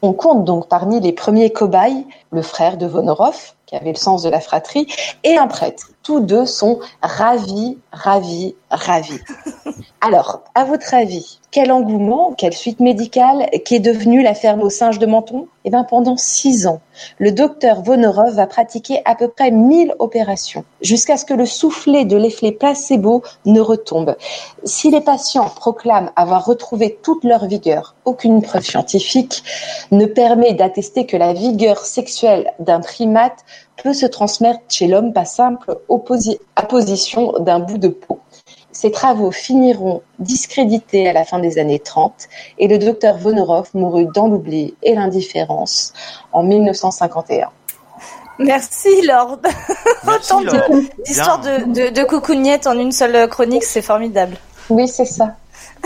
[0.02, 4.24] On compte donc parmi les premiers cobayes le frère de Vonorov, qui avait le sens
[4.24, 4.88] de la fratrie,
[5.24, 5.90] et un prêtre.
[6.06, 9.20] Tous deux sont ravis, ravis, ravis.
[10.02, 14.70] Alors, à votre avis, quel engouement, quelle suite médicale qui est devenue la ferme aux
[14.70, 15.48] singes de Menton?
[15.64, 16.80] Eh bien, pendant six ans,
[17.18, 22.06] le docteur Vonorov va pratiquer à peu près 1000 opérations, jusqu'à ce que le soufflet
[22.06, 24.16] de l'effet placebo ne retombe.
[24.64, 29.44] Si les patients proclament avoir retrouvé toute leur vigueur, aucune preuve scientifique
[29.92, 33.44] ne permet d'attester que la vigueur sexuelle d'un primate
[33.82, 38.20] peut se transmettre chez l'homme par simple opposition d'un bout de peau.
[38.72, 42.28] Ces travaux finiront discrédités à la fin des années 30
[42.60, 45.94] et le docteur Vonorov mourut dans l'oubli et l'indifférence
[46.34, 47.50] en 1951.
[48.38, 49.40] Merci Lord.
[50.08, 50.42] Autant
[51.06, 54.36] d'histoires de, de, de en une seule chronique, c'est formidable.
[54.70, 55.36] Oui, c'est ça.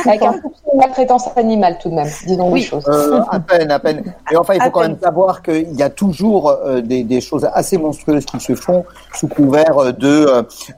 [0.05, 2.61] Avec un peu de maltraitance animale tout de même, disons oui.
[2.61, 2.85] les choses.
[2.87, 4.03] Euh, à peine, à peine.
[4.31, 7.47] Et enfin, il faut quand même savoir qu'il y a toujours euh, des, des, choses
[7.53, 10.27] assez monstrueuses qui se font sous couvert de,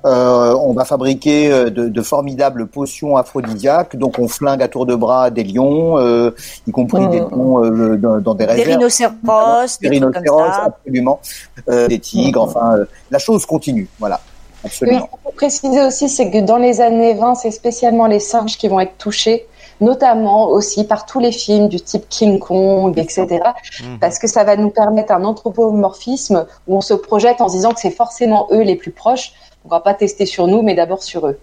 [0.06, 4.96] euh, on va fabriquer de, de, formidables potions aphrodisiaques, donc on flingue à tour de
[4.96, 6.00] bras des lions,
[6.68, 7.30] y compris des mm.
[7.30, 8.68] lions dans, dans, des réserves.
[8.68, 11.20] Des rhinocéros, des, des rhinocéros, absolument,
[11.68, 12.78] des tigres, enfin,
[13.10, 14.20] la chose continue, voilà.
[14.64, 15.10] Absolument.
[15.12, 18.68] Oui, faut préciser aussi, c'est que dans les années 20, c'est spécialement les singes qui
[18.68, 19.48] vont être touchés,
[19.80, 23.28] notamment aussi par tous les films du type King Kong, etc.
[23.82, 24.00] Mhm.
[24.00, 27.72] Parce que ça va nous permettre un anthropomorphisme où on se projette en se disant
[27.72, 29.34] que c'est forcément eux les plus proches.
[29.66, 31.40] On va pas tester sur nous, mais d'abord sur eux.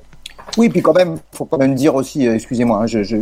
[0.56, 3.16] Oui, puis quand même, faut quand même dire aussi, euh, excusez-moi, hein, je, je,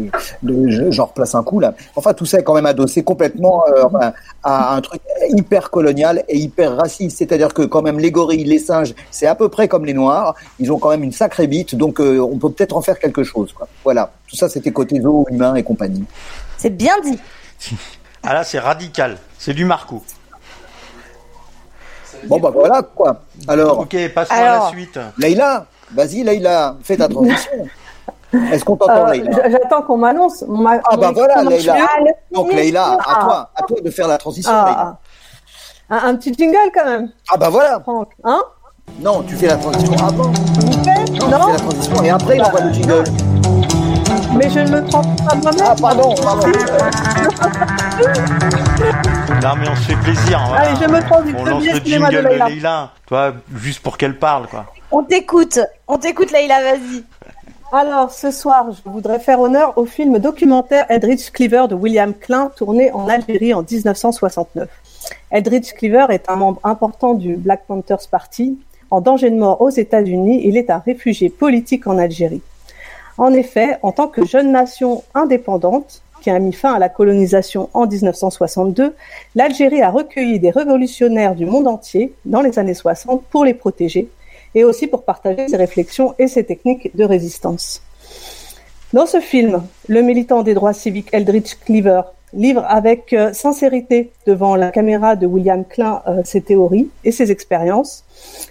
[0.91, 1.75] j'en replace un coup là.
[1.97, 4.11] Enfin, tout ça est quand même adossé complètement euh,
[4.43, 7.19] à un truc hyper colonial et hyper raciste.
[7.19, 10.35] C'est-à-dire que quand même les gorilles, les singes, c'est à peu près comme les noirs.
[10.61, 13.25] Ils ont quand même une sacrée bite, donc euh, on peut peut-être en faire quelque
[13.25, 13.53] chose.
[13.53, 13.69] Quoi.
[13.85, 16.05] Voilà, tout ça c'était côté zoo, humain et compagnie.
[16.57, 17.19] C'est bien dit.
[18.23, 19.19] ah là, c'est radical.
[19.39, 20.03] C'est du Marco.
[22.29, 23.23] Bon bah voilà quoi.
[23.47, 23.81] Alors.
[23.81, 24.99] Ok, passons à la suite.
[25.19, 25.67] Leïla.
[25.93, 27.53] Vas-y, Leïla, fais ta transition.
[28.53, 29.15] Est-ce qu'on t'entend, euh,
[29.51, 30.45] J'attends qu'on m'annonce.
[30.85, 31.77] Ah, bah voilà, Leïla.
[32.33, 34.53] Donc, Leïla, à toi, à toi de faire la transition.
[34.53, 34.99] Ah,
[35.89, 37.11] un, un, petit jingle quand même.
[37.33, 37.81] Ah, bah voilà.
[38.25, 38.43] Hein?
[39.01, 40.25] Non, tu fais la transition avant.
[40.25, 43.05] non, tu fais la transition et après, il envoie le jingle.
[44.37, 45.65] Mais je ne me trompe pas moi-même.
[45.65, 46.47] Ah, pardon, pardon.
[49.43, 50.41] non, mais on se fait plaisir.
[50.41, 52.91] Hein, Allez, je me trompe On lance le jingle de Leïla.
[53.07, 54.67] Toi, juste pour qu'elle parle, quoi.
[54.99, 55.61] On t'écoute.
[55.89, 57.05] On t'écoute, Leïla, vas-y.
[57.71, 62.51] Alors, ce soir, je voudrais faire honneur au film documentaire Eldridge Cleaver de William Klein,
[62.57, 64.71] tourné en Algérie en 1969.
[65.31, 68.59] Eldridge Cleaver est un membre important du Black Panthers Party.
[68.91, 72.41] En danger de mort aux États-Unis, il est un réfugié politique en Algérie.
[73.19, 77.69] En effet, en tant que jeune nation indépendante, qui a mis fin à la colonisation
[77.75, 78.95] en 1962,
[79.35, 84.09] l'Algérie a recueilli des révolutionnaires du monde entier dans les années 60 pour les protéger
[84.55, 87.83] et aussi pour partager ses réflexions et ses techniques de résistance.
[88.93, 94.57] Dans ce film, le militant des droits civiques Eldridge Cleaver livre avec euh, sincérité devant
[94.57, 98.05] la caméra de William Klein euh, ses théories et ses expériences.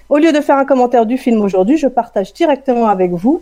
[0.10, 3.42] Au lieu de faire un commentaire du film aujourd'hui, je partage directement avec vous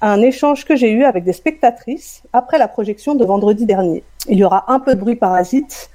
[0.00, 4.02] un échange que j'ai eu avec des spectatrices après la projection de vendredi dernier.
[4.28, 5.90] Il y aura un peu de bruit parasite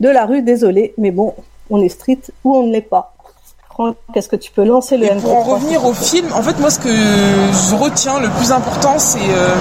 [0.00, 1.34] de la rue, désolé, mais bon,
[1.70, 3.13] on est street ou on ne l'est pas.
[4.12, 6.70] Qu'est-ce que tu peux lancer le Et Pour en revenir au film, en fait, moi,
[6.70, 9.54] ce que je retiens le plus important, c'est euh,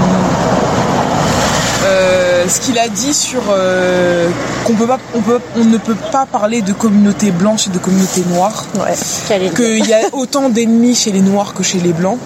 [1.86, 4.30] euh, ce qu'il a dit sur euh,
[4.66, 7.80] qu'on peut pas, on peut, on ne peut pas parler de communauté blanche et de
[7.80, 8.66] communauté noire.
[8.76, 9.49] Ouais.
[9.55, 12.20] Qu'il y a autant d'ennemis chez les noirs que chez les blancs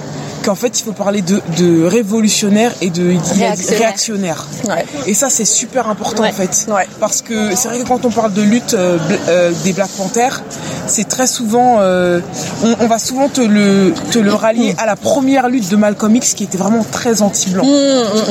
[0.48, 3.80] qu'en fait il faut parler de, de révolutionnaire et de Réactionnaire.
[3.80, 4.48] réactionnaire.
[4.66, 4.86] Ouais.
[5.06, 6.30] Et ça c'est super important Ouais.
[6.30, 6.66] en fait.
[6.72, 6.88] Ouais.
[7.02, 10.42] Parce que c'est vrai que quand on parle de lutte euh, euh, des Black Panthers,
[10.88, 12.22] c'est très souvent, euh,
[12.64, 16.16] on, on va souvent te le, te le rallier à la première lutte de Malcolm
[16.16, 17.66] X qui était vraiment très anti-blanc,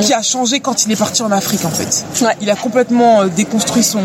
[0.01, 2.03] qui a changé quand il est parti en Afrique en fait.
[2.41, 4.01] Il a complètement déconstruit son,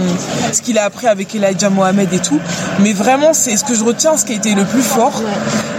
[0.52, 2.40] ce qu'il a appris avec Elijah Mohamed et tout.
[2.80, 5.22] Mais vraiment c'est ce que je retiens, ce qui a été le plus fort.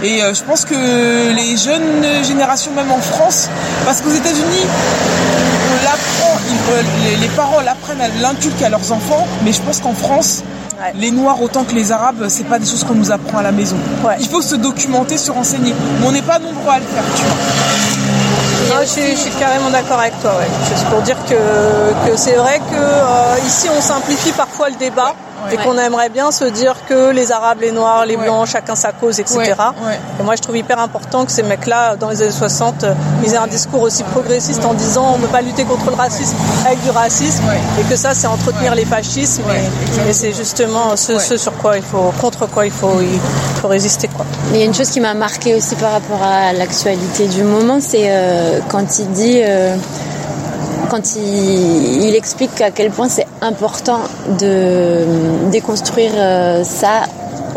[0.02, 3.48] Et je pense que les jeunes générations, même en France,
[3.84, 4.66] parce qu'aux États-Unis,
[5.72, 6.38] on l'apprend,
[7.20, 10.42] les, parents l'apprennent, à- l'inculquent à leurs enfants, mais je pense qu'en France,
[10.96, 13.52] les Noirs autant que les Arabes, c'est pas des choses qu'on nous apprend à la
[13.52, 13.76] maison.
[14.20, 17.22] Il faut se documenter, se renseigner, mais on n'est pas nombreux à le faire, tu
[17.22, 17.36] vois.
[18.76, 20.32] Non, je, suis, je suis carrément d'accord avec toi.
[20.38, 20.48] Ouais.
[20.68, 21.34] Juste pour dire que,
[22.10, 25.14] que c'est vrai que euh, ici on simplifie parfois le débat
[25.52, 28.92] et qu'on aimerait bien se dire que les Arabes, les Noirs, les Blancs, chacun sa
[28.92, 29.38] cause, etc.
[29.38, 30.00] Ouais, ouais.
[30.20, 33.32] Et moi je trouve hyper important que ces mecs-là, dans les années 60, euh, ils
[33.34, 36.36] aient un discours aussi progressiste en disant on ne peut pas lutter contre le racisme
[36.66, 37.44] avec du racisme
[37.80, 41.76] et que ça c'est entretenir les fascismes et, et c'est justement ce, ce sur quoi
[41.76, 43.20] il faut, contre quoi il faut, il
[43.60, 44.08] faut résister.
[44.08, 44.24] Quoi.
[44.50, 47.42] Mais il y a une chose qui m'a marqué aussi par rapport à l'actualité du
[47.42, 49.76] moment, c'est euh, quand il dit, euh,
[50.94, 53.98] quand il, il explique à quel point c'est important
[54.38, 57.02] de déconstruire euh, ça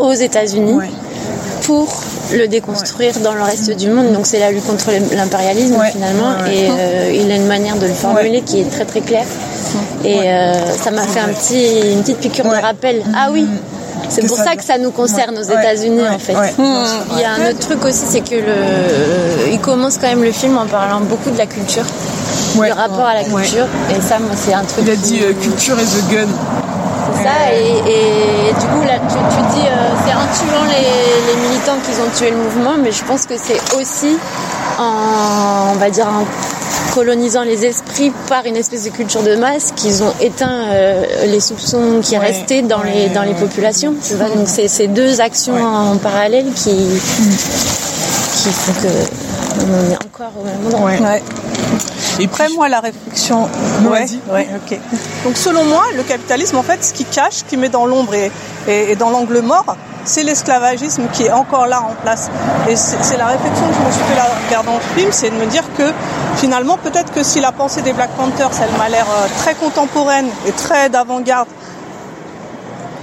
[0.00, 0.78] aux États-Unis
[1.62, 1.86] pour
[2.32, 4.12] le déconstruire dans le reste du monde.
[4.12, 7.86] Donc c'est la lutte contre l'impérialisme finalement, ouais, et euh, il a une manière de
[7.86, 9.26] le formuler qui est très très claire.
[10.04, 13.04] Et euh, ça m'a fait un petit, une petite piqûre de rappel.
[13.14, 13.46] Ah oui.
[14.08, 16.34] C'est pour ça que ça nous concerne aux États-Unis ouais, en fait.
[16.34, 16.64] ouais, sûr.
[17.14, 20.32] Il y a un autre truc aussi, c'est que le, il commence quand même le
[20.32, 21.84] film en parlant beaucoup de la culture,
[22.56, 22.68] Ouais.
[22.68, 23.42] du rapport à la Ouais.
[23.42, 23.66] culture.
[23.90, 24.84] Et ça, moi, c'est un truc.
[24.86, 26.28] Il a dit euh, culture is the gun.
[27.16, 27.52] C'est ça.
[27.52, 27.78] Et,
[28.48, 32.00] et du coup, là, tu, tu dis, euh, c'est en tuant les, les militants qu'ils
[32.02, 34.16] ont tué le mouvement, mais je pense que c'est aussi
[34.78, 36.24] en, on va dire, en
[36.94, 41.40] colonisant les esprits par une espèce de culture de masse qu'ils ont éteint euh, les
[41.40, 43.94] soupçons qui Ouais, restaient dans les ouais, dans les populations.
[44.06, 44.28] tu vois.
[44.28, 46.74] Donc c'est ces deux actions en parallèle qui
[48.36, 48.88] qui font que
[49.60, 50.90] on est encore au même endroit.
[52.18, 53.48] Et Après, moi, la réflexion.
[53.82, 54.20] Non, ouais, vas-y.
[54.32, 54.78] ouais, ok.
[55.24, 58.14] Donc, selon moi, le capitalisme, en fait, ce qui cache, ce qui met dans l'ombre
[58.14, 58.30] et,
[58.66, 62.30] et- et dans l'angle mort, c'est l'esclavagisme qui est encore là en place.
[62.68, 65.34] Et c'est la réflexion que je me suis fait là, regardant le film, c'est de
[65.36, 65.92] me dire que
[66.36, 70.28] finalement, peut-être que si la pensée des Black Panthers, elle m'a l'air euh, très contemporaine
[70.46, 71.48] et très d'avant-garde,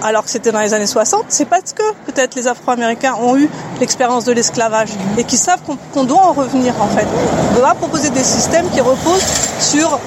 [0.03, 3.49] alors que c'était dans les années 60, c'est parce que peut-être les Afro-Américains ont eu
[3.79, 5.61] l'expérience de l'esclavage et qui savent
[5.93, 7.07] qu'on doit en revenir en fait.
[7.51, 9.25] On doit proposer des systèmes qui reposent
[9.59, 9.99] sur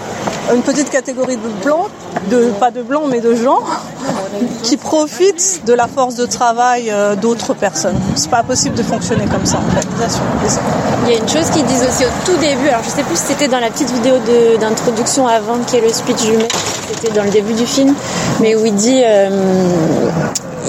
[0.54, 1.88] une petite catégorie de blancs,
[2.30, 3.60] de, pas de blancs mais de gens,
[4.62, 7.98] qui profitent de la force de travail euh, d'autres personnes.
[8.14, 9.86] C'est pas possible de fonctionner comme ça en fait.
[11.06, 13.16] Il y a une chose qu'ils disent aussi au tout début, alors je sais plus
[13.16, 14.14] si c'était dans la petite vidéo
[14.60, 16.38] d'introduction avant qu'il y ait le speech du
[16.94, 17.94] c'était dans le début du film,
[18.40, 19.28] mais où il dit, euh,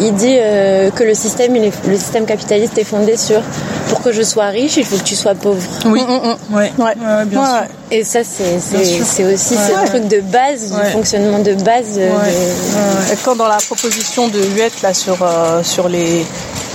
[0.01, 3.41] il dit euh, que le système, il est- le système capitaliste est fondé sur
[3.89, 5.61] pour que je sois riche, il faut que tu sois pauvre.
[5.85, 7.67] Oui, ouais, ouais, ouais, bien Ouais, sûr.
[7.91, 9.59] Et ça, c'est aussi Ouais.
[9.85, 10.85] ce truc de base, Ouais.
[10.85, 11.95] du fonctionnement de base.
[11.95, 12.01] de-
[13.13, 16.25] Et quand dans la proposition de Huette là sur euh, sur les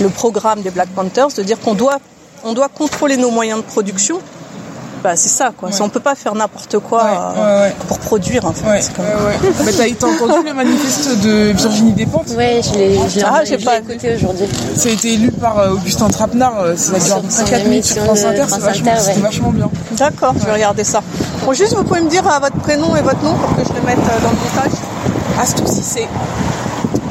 [0.01, 1.97] le programme des Black Panthers de dire qu'on doit
[2.43, 4.19] on doit contrôler nos moyens de production
[5.05, 5.69] bah, c'est ça, quoi.
[5.81, 7.35] On peut pas faire n'importe quoi
[7.87, 8.91] pour produire, en fait.
[9.63, 12.29] Mais t'as entendu le manifeste de Virginie Despentes?
[12.35, 14.47] Ouais, je l'ai ah, pas écouté aujourd'hui.
[14.75, 19.19] Ça a été élu par Augustin Trapenard, c'est la 4 minutes sur France Inter, c'est
[19.21, 19.69] vachement, bien.
[19.91, 21.01] D'accord, je vais regarder ça.
[21.45, 23.85] Bon, juste, vous pouvez me dire votre prénom et votre nom pour que je le
[23.85, 24.79] mette dans le montage
[25.39, 26.07] Astou Cissé.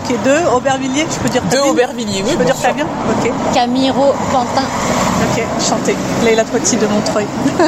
[0.04, 2.30] Ok, deux, Aubervilliers, je peux dire Deux Aubervilliers, oui.
[2.32, 3.30] Je peux dire Fabien Ok.
[3.54, 4.64] Camiro Pantin.
[5.24, 5.94] Ok, chanté.
[6.22, 7.26] Leila Toiti de Montreuil.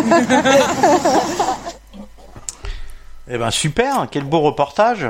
[3.31, 5.09] eh ben super, quel beau reportage.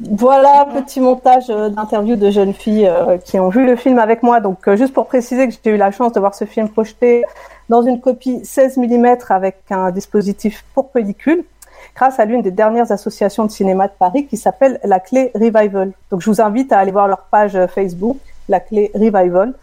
[0.00, 4.22] Voilà, petit montage euh, d'interviews de jeunes filles euh, qui ont vu le film avec
[4.22, 4.40] moi.
[4.40, 7.24] Donc, euh, juste pour préciser que j'ai eu la chance de voir ce film projeté
[7.70, 11.44] dans une copie 16 mm avec un dispositif pour pellicule
[11.94, 15.92] grâce à l'une des dernières associations de cinéma de Paris qui s'appelle La Clé Revival.
[16.10, 18.18] Donc je vous invite à aller voir leur page Facebook,
[18.50, 19.54] La Clé Revival,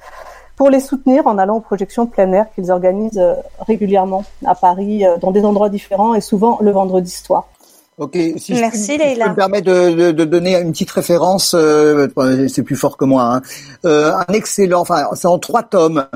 [0.55, 5.05] pour les soutenir en allant aux projections plein air qu'ils organisent euh, régulièrement à Paris,
[5.05, 7.47] euh, dans des endroits différents et souvent le vendredi soir.
[7.97, 12.07] Ok, si Merci, je, me permets de, de, donner une petite référence, euh,
[12.47, 13.41] c'est plus fort que moi, hein.
[13.83, 16.07] un excellent, enfin c'est en trois tomes,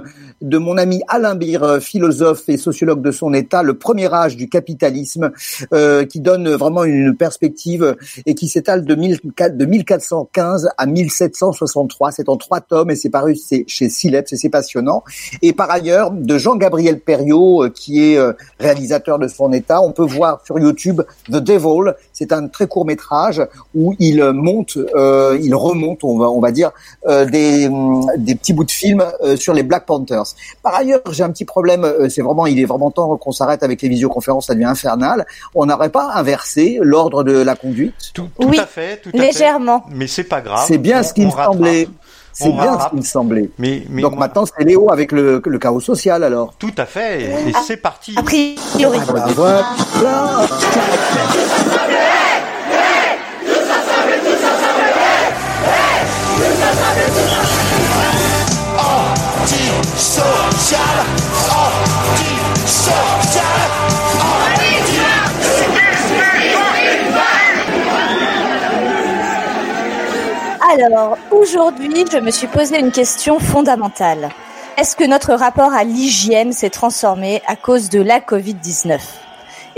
[0.41, 4.35] de mon ami Alain Bir, euh, philosophe et sociologue de son état, le premier âge
[4.35, 5.31] du capitalisme,
[5.73, 12.11] euh, qui donne vraiment une perspective et qui s'étale de, de 1415 à 1763.
[12.11, 13.35] C'est en trois tomes et c'est paru
[13.67, 15.03] chez Sileps et c'est passionnant.
[15.41, 18.19] Et par ailleurs, de Jean-Gabriel Perriot, euh, qui est
[18.59, 21.01] réalisateur de son état, on peut voir sur YouTube
[21.31, 21.66] The Devil.
[22.13, 23.45] C'est un très court métrage
[23.75, 26.71] où il monte, il remonte, on va, on va dire,
[27.07, 27.69] des,
[28.17, 29.03] des petits bouts de films
[29.35, 30.35] sur les Black Panthers.
[30.63, 31.85] Par ailleurs, j'ai un petit problème.
[31.85, 34.47] Euh, c'est vraiment, il est vraiment temps qu'on s'arrête avec les visioconférences.
[34.47, 35.25] Ça devient infernal.
[35.55, 38.11] On n'aurait pas inversé l'ordre de la conduite?
[38.13, 39.83] Tout, à fait, tout légèrement.
[39.91, 40.65] Mais c'est pas grave.
[40.67, 41.87] C'est bien ce qui me semblait.
[42.39, 43.49] C'est bien ce qui me semblait.
[43.57, 46.53] Mais, Donc maintenant, c'est Léo avec le, chaos social, alors.
[46.59, 47.23] Tout à fait.
[47.47, 48.13] Et, c'est parti.
[48.15, 48.99] A priori.
[49.07, 50.47] Ah, bah,
[70.83, 74.29] Alors, aujourd'hui, je me suis posé une question fondamentale.
[74.77, 78.99] Est-ce que notre rapport à l'hygiène s'est transformé à cause de la Covid-19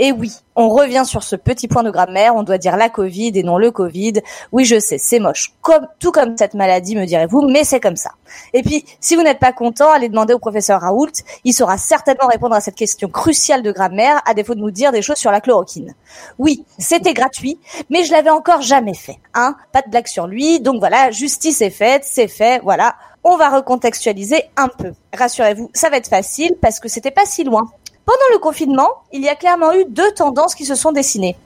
[0.02, 3.32] et oui, on revient sur ce petit point de grammaire, on doit dire la Covid
[3.34, 4.14] et non le Covid.
[4.50, 5.52] Oui, je sais, c'est moche.
[5.60, 8.12] Comme, tout comme cette maladie, me direz-vous, mais c'est comme ça.
[8.54, 11.12] Et puis, si vous n'êtes pas content, allez demander au professeur Raoult.
[11.44, 14.90] Il saura certainement répondre à cette question cruciale de grammaire, à défaut de nous dire
[14.90, 15.94] des choses sur la chloroquine.
[16.38, 17.58] Oui, c'était gratuit,
[17.90, 19.18] mais je l'avais encore jamais fait.
[19.34, 20.60] Hein pas de blague sur lui.
[20.60, 22.94] Donc voilà, justice est faite, c'est fait, voilà.
[23.22, 24.92] On va recontextualiser un peu.
[25.14, 27.70] Rassurez-vous, ça va être facile parce que c'était pas si loin.
[28.10, 31.36] Pendant le confinement, il y a clairement eu deux tendances qui se sont dessinées.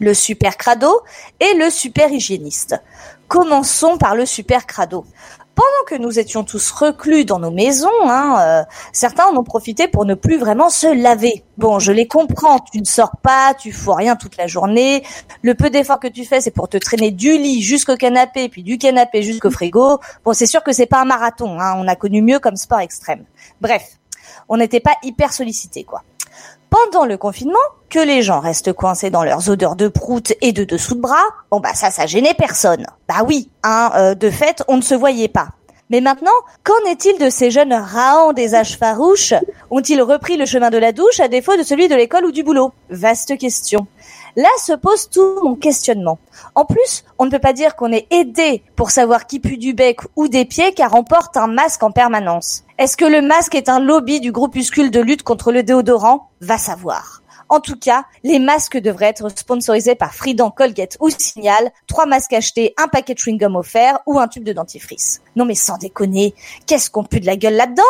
[0.00, 1.02] Le super crado
[1.40, 2.74] et le super hygiéniste.
[3.28, 5.04] Commençons par le super crado.
[5.54, 8.64] Pendant que nous étions tous reclus dans nos maisons, hein, euh,
[8.94, 11.44] certains en ont profité pour ne plus vraiment se laver.
[11.58, 15.02] Bon, je les comprends, tu ne sors pas, tu fous rien toute la journée.
[15.42, 18.62] Le peu d'efforts que tu fais, c'est pour te traîner du lit jusqu'au canapé, puis
[18.62, 20.00] du canapé jusqu'au frigo.
[20.24, 22.80] Bon, c'est sûr que c'est pas un marathon, hein, on a connu mieux comme sport
[22.80, 23.26] extrême.
[23.60, 23.98] Bref,
[24.48, 26.02] on n'était pas hyper sollicité quoi.
[26.70, 30.64] Pendant le confinement, que les gens restent coincés dans leurs odeurs de prout et de
[30.64, 32.86] dessous de bras, bon bah ça, ça gênait personne.
[33.08, 35.48] Bah oui, hein, euh, de fait, on ne se voyait pas.
[35.90, 36.32] Mais maintenant,
[36.64, 39.34] qu'en est-il de ces jeunes raons des âges farouches
[39.70, 42.44] Ont-ils repris le chemin de la douche à défaut de celui de l'école ou du
[42.44, 42.72] boulot?
[42.88, 43.86] Vaste question.
[44.36, 46.18] Là se pose tout mon questionnement.
[46.54, 49.74] En plus, on ne peut pas dire qu'on est aidé pour savoir qui pue du
[49.74, 52.64] bec ou des pieds car on porte un masque en permanence.
[52.78, 56.30] Est-ce que le masque est un lobby du groupuscule de lutte contre le déodorant?
[56.40, 57.22] Va savoir.
[57.48, 61.70] En tout cas, les masques devraient être sponsorisés par Fridan, Colgate ou Signal.
[61.86, 65.22] Trois masques achetés, un paquet de chewing-gum offert ou un tube de dentifrice.
[65.34, 66.34] Non mais sans déconner,
[66.66, 67.82] qu'est-ce qu'on pue de la gueule là-dedans?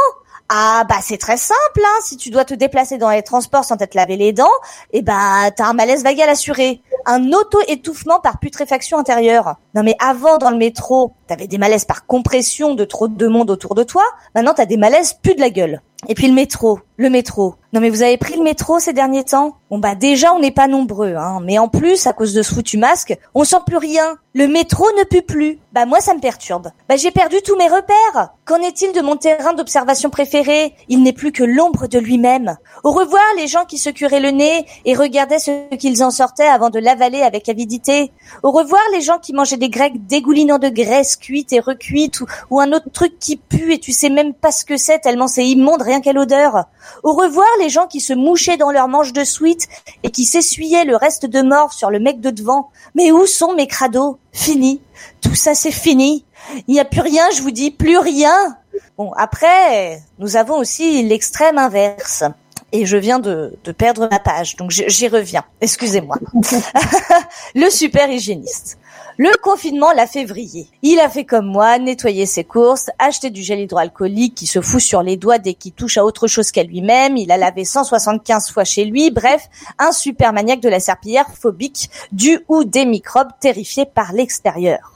[0.48, 2.00] Ah bah c'est très simple, hein.
[2.02, 4.46] Si tu dois te déplacer dans les transports sans t'être lavé les dents,
[4.92, 9.56] eh bah t'as un malaise vagal assuré, un auto-étouffement par putréfaction intérieure.
[9.74, 13.50] Non mais avant dans le métro, t'avais des malaises par compression de trop de monde
[13.50, 14.04] autour de toi.
[14.34, 15.82] Maintenant t'as des malaises plus de la gueule.
[16.08, 17.54] Et puis le métro, le métro.
[17.72, 19.56] Non mais vous avez pris le métro ces derniers temps?
[19.70, 21.40] Bon bah déjà on n'est pas nombreux, hein.
[21.42, 24.16] Mais en plus à cause de ce foutu masque, on sent plus rien.
[24.34, 25.58] Le métro ne pue plus.
[25.72, 26.70] Bah moi ça me perturbe.
[26.88, 28.30] Bah j'ai perdu tous mes repères.
[28.44, 30.74] Qu'en est-il de mon terrain d'observation préféré?
[30.88, 32.56] Il n'est plus que l'ombre de lui-même.
[32.84, 36.46] Au revoir les gens qui se curaient le nez et regardaient ce qu'ils en sortaient
[36.46, 38.10] avant de laver avaler avec avidité.
[38.42, 42.26] Au revoir les gens qui mangeaient des grecs dégoulinant de graisse cuite et recuite ou,
[42.50, 45.28] ou un autre truc qui pue et tu sais même pas ce que c'est tellement
[45.28, 46.66] c'est immonde rien qu'à l'odeur.
[47.02, 49.68] Au revoir les gens qui se mouchaient dans leur manche de sweat
[50.02, 52.70] et qui s'essuyaient le reste de mort sur le mec de devant.
[52.94, 54.18] Mais où sont mes crados?
[54.32, 54.82] Fini.
[55.22, 56.24] Tout ça c'est fini.
[56.68, 58.56] Il n'y a plus rien, je vous dis, plus rien.
[58.98, 62.24] Bon, après, nous avons aussi l'extrême inverse.
[62.72, 65.44] Et je viens de perdre ma page, donc j'y reviens.
[65.60, 66.16] Excusez-moi.
[67.54, 68.78] le super hygiéniste.
[69.18, 70.68] Le confinement l'a fait vriller.
[70.82, 74.80] Il a fait comme moi, nettoyer ses courses, acheter du gel hydroalcoolique qui se fout
[74.80, 77.16] sur les doigts dès qu'il touche à autre chose qu'à lui-même.
[77.16, 79.10] Il a lavé 175 fois chez lui.
[79.10, 79.48] Bref,
[79.78, 84.92] un super maniaque de la serpillière phobique du ou des microbes terrifiés par l'extérieur.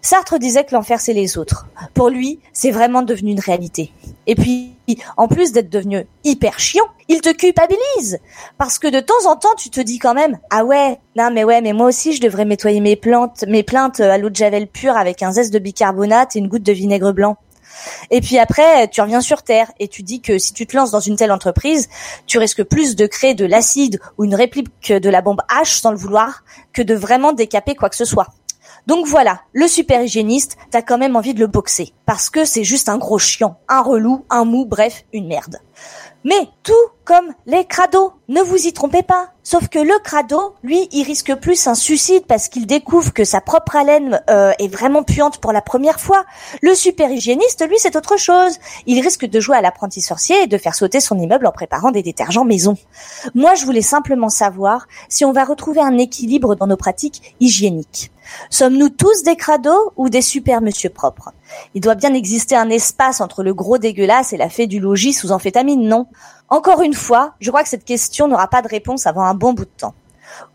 [0.00, 1.66] Sartre disait que l'enfer c'est les autres.
[1.92, 3.92] Pour lui, c'est vraiment devenu une réalité.
[4.26, 4.74] Et puis,
[5.18, 8.20] en plus d'être devenu hyper chiant, il te culpabilise.
[8.56, 11.42] Parce que de temps en temps, tu te dis quand même, ah ouais, non mais
[11.42, 14.68] ouais, mais moi aussi je devrais nettoyer mes plantes, mes plaintes à l'eau de javel
[14.68, 17.36] pure avec un zeste de bicarbonate et une goutte de vinaigre blanc.
[18.12, 20.92] Et puis après, tu reviens sur Terre et tu dis que si tu te lances
[20.92, 21.88] dans une telle entreprise,
[22.26, 25.90] tu risques plus de créer de l'acide ou une réplique de la bombe H sans
[25.90, 28.28] le vouloir que de vraiment décaper quoi que ce soit.
[28.86, 31.92] Donc voilà, le super hygiéniste, t'as quand même envie de le boxer.
[32.06, 35.58] Parce que c'est juste un gros chiant, un relou, un mou, bref, une merde.
[36.24, 39.30] Mais tout comme les crados, ne vous y trompez pas.
[39.42, 43.40] Sauf que le crado, lui, il risque plus un suicide parce qu'il découvre que sa
[43.40, 46.24] propre haleine euh, est vraiment puante pour la première fois.
[46.62, 48.58] Le super hygiéniste, lui, c'est autre chose.
[48.86, 51.90] Il risque de jouer à l'apprenti sorcier et de faire sauter son immeuble en préparant
[51.90, 52.76] des détergents maison.
[53.34, 58.12] Moi, je voulais simplement savoir si on va retrouver un équilibre dans nos pratiques hygiéniques.
[58.50, 61.32] Sommes-nous tous des crados ou des super monsieur propres?
[61.74, 65.12] Il doit bien exister un espace entre le gros dégueulasse et la fée du logis
[65.12, 66.06] sous amphétamine, non?
[66.48, 69.52] Encore une fois, je crois que cette question n'aura pas de réponse avant un bon
[69.52, 69.94] bout de temps.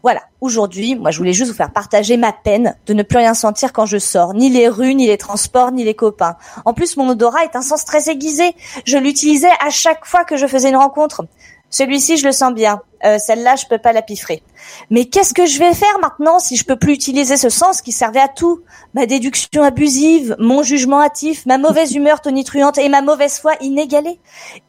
[0.04, 3.34] Voilà, aujourd'hui, moi je voulais juste vous faire partager ma peine de ne plus rien
[3.34, 6.38] sentir quand je sors, ni les rues, ni les transports, ni les copains.
[6.64, 8.56] En plus, mon odorat est un sens très aiguisé.
[8.86, 11.26] Je l'utilisais à chaque fois que je faisais une rencontre.
[11.70, 12.82] Celui-ci, je le sens bien.
[13.04, 14.42] Euh, celle-là, je peux pas la piffrer.
[14.90, 17.92] Mais qu'est-ce que je vais faire maintenant si je peux plus utiliser ce sens qui
[17.92, 18.62] servait à tout?
[18.94, 24.20] Ma déduction abusive, mon jugement hâtif, ma mauvaise humeur tonitruante et ma mauvaise foi inégalée.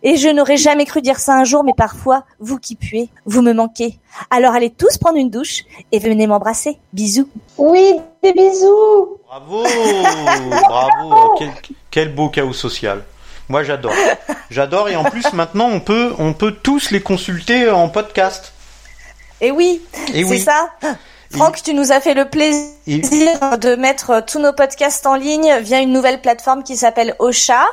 [0.02, 3.40] Et je n'aurais jamais cru dire ça un jour, mais parfois, vous qui puez, vous
[3.40, 3.98] me manquez.
[4.30, 6.78] Alors allez tous prendre une douche et venez m'embrasser.
[6.92, 7.28] Bisous.
[7.56, 9.18] Oui, des bisous.
[9.26, 9.64] Bravo,
[10.68, 11.34] bravo.
[11.38, 11.50] Quel,
[11.90, 13.02] quel beau chaos social.
[13.48, 13.92] Moi, j'adore.
[14.50, 18.52] J'adore et en plus maintenant on peut on peut tous les consulter en podcast.
[19.40, 19.82] Et oui,
[20.12, 20.70] c'est ça.
[21.32, 25.80] Franck, tu nous as fait le plaisir de mettre tous nos podcasts en ligne via
[25.80, 27.64] une nouvelle plateforme qui s'appelle Ocha,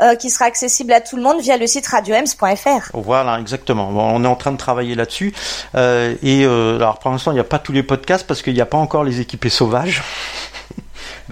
[0.00, 2.90] euh, qui sera accessible à tout le monde via le site radioems.fr.
[2.94, 3.90] Voilà, exactement.
[3.90, 5.34] on est en train de travailler là-dessus.
[5.74, 8.54] Euh, et euh, alors pour l'instant, il n'y a pas tous les podcasts parce qu'il
[8.54, 10.02] n'y a pas encore les équipés sauvages.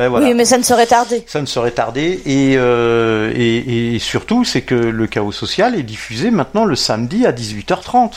[0.00, 1.22] Ben oui, mais ça ne serait tardé.
[1.26, 2.22] Ça ne serait tardé.
[2.24, 7.26] Et, euh, et, et surtout, c'est que le chaos social est diffusé maintenant le samedi
[7.26, 8.12] à 18h30.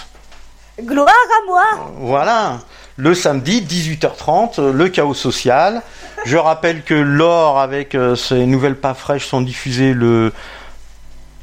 [0.82, 1.64] Gloire à moi
[2.00, 2.60] Voilà
[2.96, 5.82] le samedi 18h30, le chaos social.
[6.26, 10.32] Je rappelle que l'or avec euh, ces nouvelles pas fraîches sont diffusées le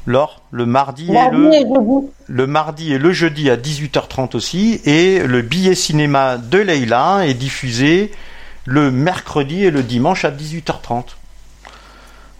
[0.07, 1.51] l'or le mardi, et le,
[2.27, 7.35] le mardi et le jeudi à 18h30 aussi et le billet cinéma de Leila est
[7.35, 8.11] diffusé
[8.71, 11.03] le mercredi et le dimanche à 18h30.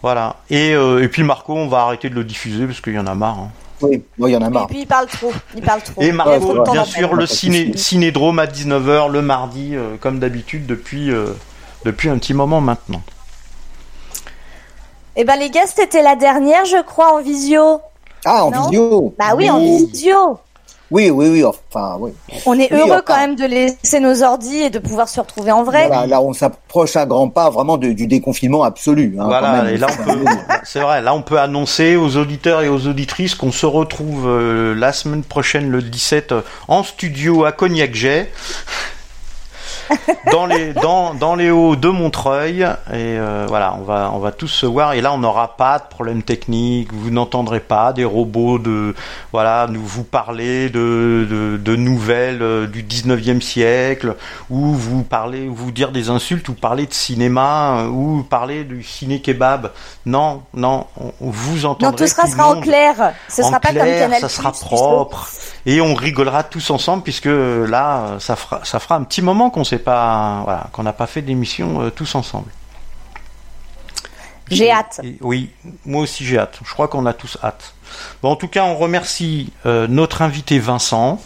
[0.02, 0.36] Voilà.
[0.50, 3.06] Et, euh, et puis Marco, on va arrêter de le diffuser parce qu'il y en
[3.06, 3.38] a marre.
[3.38, 3.50] Hein.
[3.82, 4.64] Oui, il y en a marre.
[4.64, 5.32] Et puis il parle trop.
[5.54, 6.00] Il parle trop.
[6.00, 11.10] Et Marco, bien sûr, le ciné, cinédrome à 19h le mardi, euh, comme d'habitude, depuis,
[11.10, 11.26] euh,
[11.84, 13.02] depuis un petit moment maintenant.
[15.14, 17.80] Eh ben les gars, c'était la dernière, je crois, en visio.
[18.24, 20.38] Ah, en visio Bah oui, en visio.
[20.92, 22.12] Oui, oui, oui, enfin, oui.
[22.44, 25.64] On est heureux quand même de laisser nos ordis et de pouvoir se retrouver en
[25.64, 25.88] vrai.
[25.88, 29.16] là, on s'approche à grands pas vraiment du déconfinement absolu.
[29.18, 30.24] Hein, voilà, et là, on peut,
[30.64, 34.74] c'est vrai, là, on peut annoncer aux auditeurs et aux auditrices qu'on se retrouve euh,
[34.74, 38.30] la semaine prochaine, le 17, euh, en studio à Cognac-Jet
[40.32, 44.32] dans les dans, dans les hauts de Montreuil et euh, voilà on va on va
[44.32, 48.04] tous se voir et là on n'aura pas de problème technique vous n'entendrez pas des
[48.04, 48.94] robots de
[49.32, 54.16] voilà nous vous parler de, de, de nouvelles euh, du 19e siècle
[54.50, 58.82] ou vous parler vous dire des insultes ou parler de cinéma euh, ou parler du
[58.82, 59.70] ciné kebab.
[60.06, 63.14] Non non on, vous entendrez non tout sera, sera en clair.
[63.28, 65.28] Ce sera pas comme Canal ça sera propre.
[65.64, 69.64] Et on rigolera tous ensemble puisque là ça fera ça fera un petit moment qu'on
[69.76, 72.50] sait pas voilà qu'on n'a pas fait d'émission euh, tous ensemble.
[74.50, 75.00] J'ai hâte.
[75.20, 75.50] oui,
[75.86, 76.58] moi aussi j'ai hâte.
[76.62, 77.74] Je crois qu'on a tous hâte.
[78.22, 81.22] Bon, en tout cas, on remercie euh, notre invité Vincent.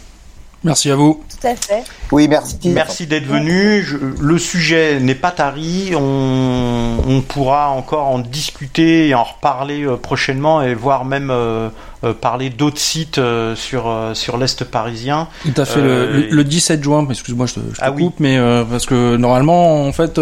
[0.67, 1.23] Merci à vous.
[1.41, 1.85] Tout à fait.
[2.11, 2.59] Oui, merci.
[2.65, 3.85] Merci d'être venu.
[4.21, 5.93] le sujet n'est pas tari.
[5.95, 11.69] On, on, pourra encore en discuter et en reparler euh, prochainement et voir même euh,
[12.03, 13.21] euh, parler d'autres sites
[13.55, 15.29] sur sur l'est parisien.
[15.45, 15.81] Tout à fait.
[15.81, 17.07] le, le, 17 juin.
[17.09, 18.37] Excuse-moi, je te, je te ah coupe, mais
[18.69, 20.21] parce que normalement, en fait,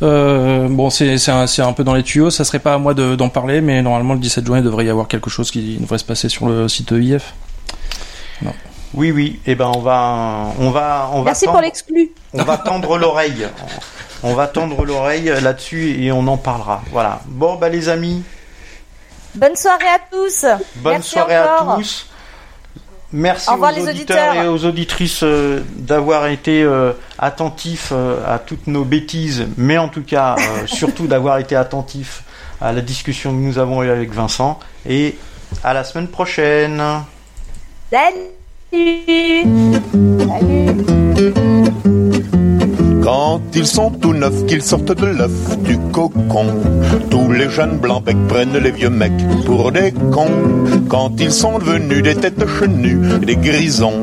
[0.00, 2.30] bon, c'est c'est un, un, peu dans les tuyaux.
[2.30, 4.90] Ça serait pas à moi d'en parler, mais normalement, le 17 juin, il devrait y
[4.90, 7.34] avoir quelque chose qui devrait se passer sur le site EIF.
[8.40, 8.52] Non.
[8.94, 9.40] Oui, oui.
[9.46, 11.24] Eh ben, on va, on va, on va.
[11.24, 12.10] Merci pour l'exclu.
[12.32, 13.46] On va tendre l'oreille.
[14.22, 16.82] On va tendre l'oreille là-dessus et on en parlera.
[16.90, 17.20] Voilà.
[17.26, 18.22] Bon, bah les amis.
[19.34, 20.46] Bonne soirée à tous.
[20.76, 22.06] Bonne soirée à tous.
[23.10, 28.84] Merci aux auditeurs, et aux auditrices euh, d'avoir été euh, attentifs euh, à toutes nos
[28.84, 30.36] bêtises, mais en tout cas,
[30.66, 32.22] surtout d'avoir été attentifs
[32.60, 34.58] à la discussion que nous avons eue avec Vincent.
[34.86, 35.16] Et
[35.64, 36.82] à la semaine prochaine.
[37.90, 38.37] Salut
[43.02, 46.46] quand ils sont tout neufs, qu'ils sortent de l'œuf du cocon,
[47.10, 49.12] tous les jeunes blancs becs prennent les vieux mecs
[49.46, 50.28] pour des cons.
[50.88, 54.02] Quand ils sont devenus des têtes chenues, des grisons,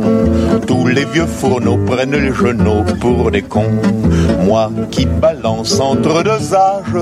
[0.65, 3.81] tous les vieux fourneaux prennent les genoux pour des cons.
[4.45, 6.97] Moi qui balance entre deux âges,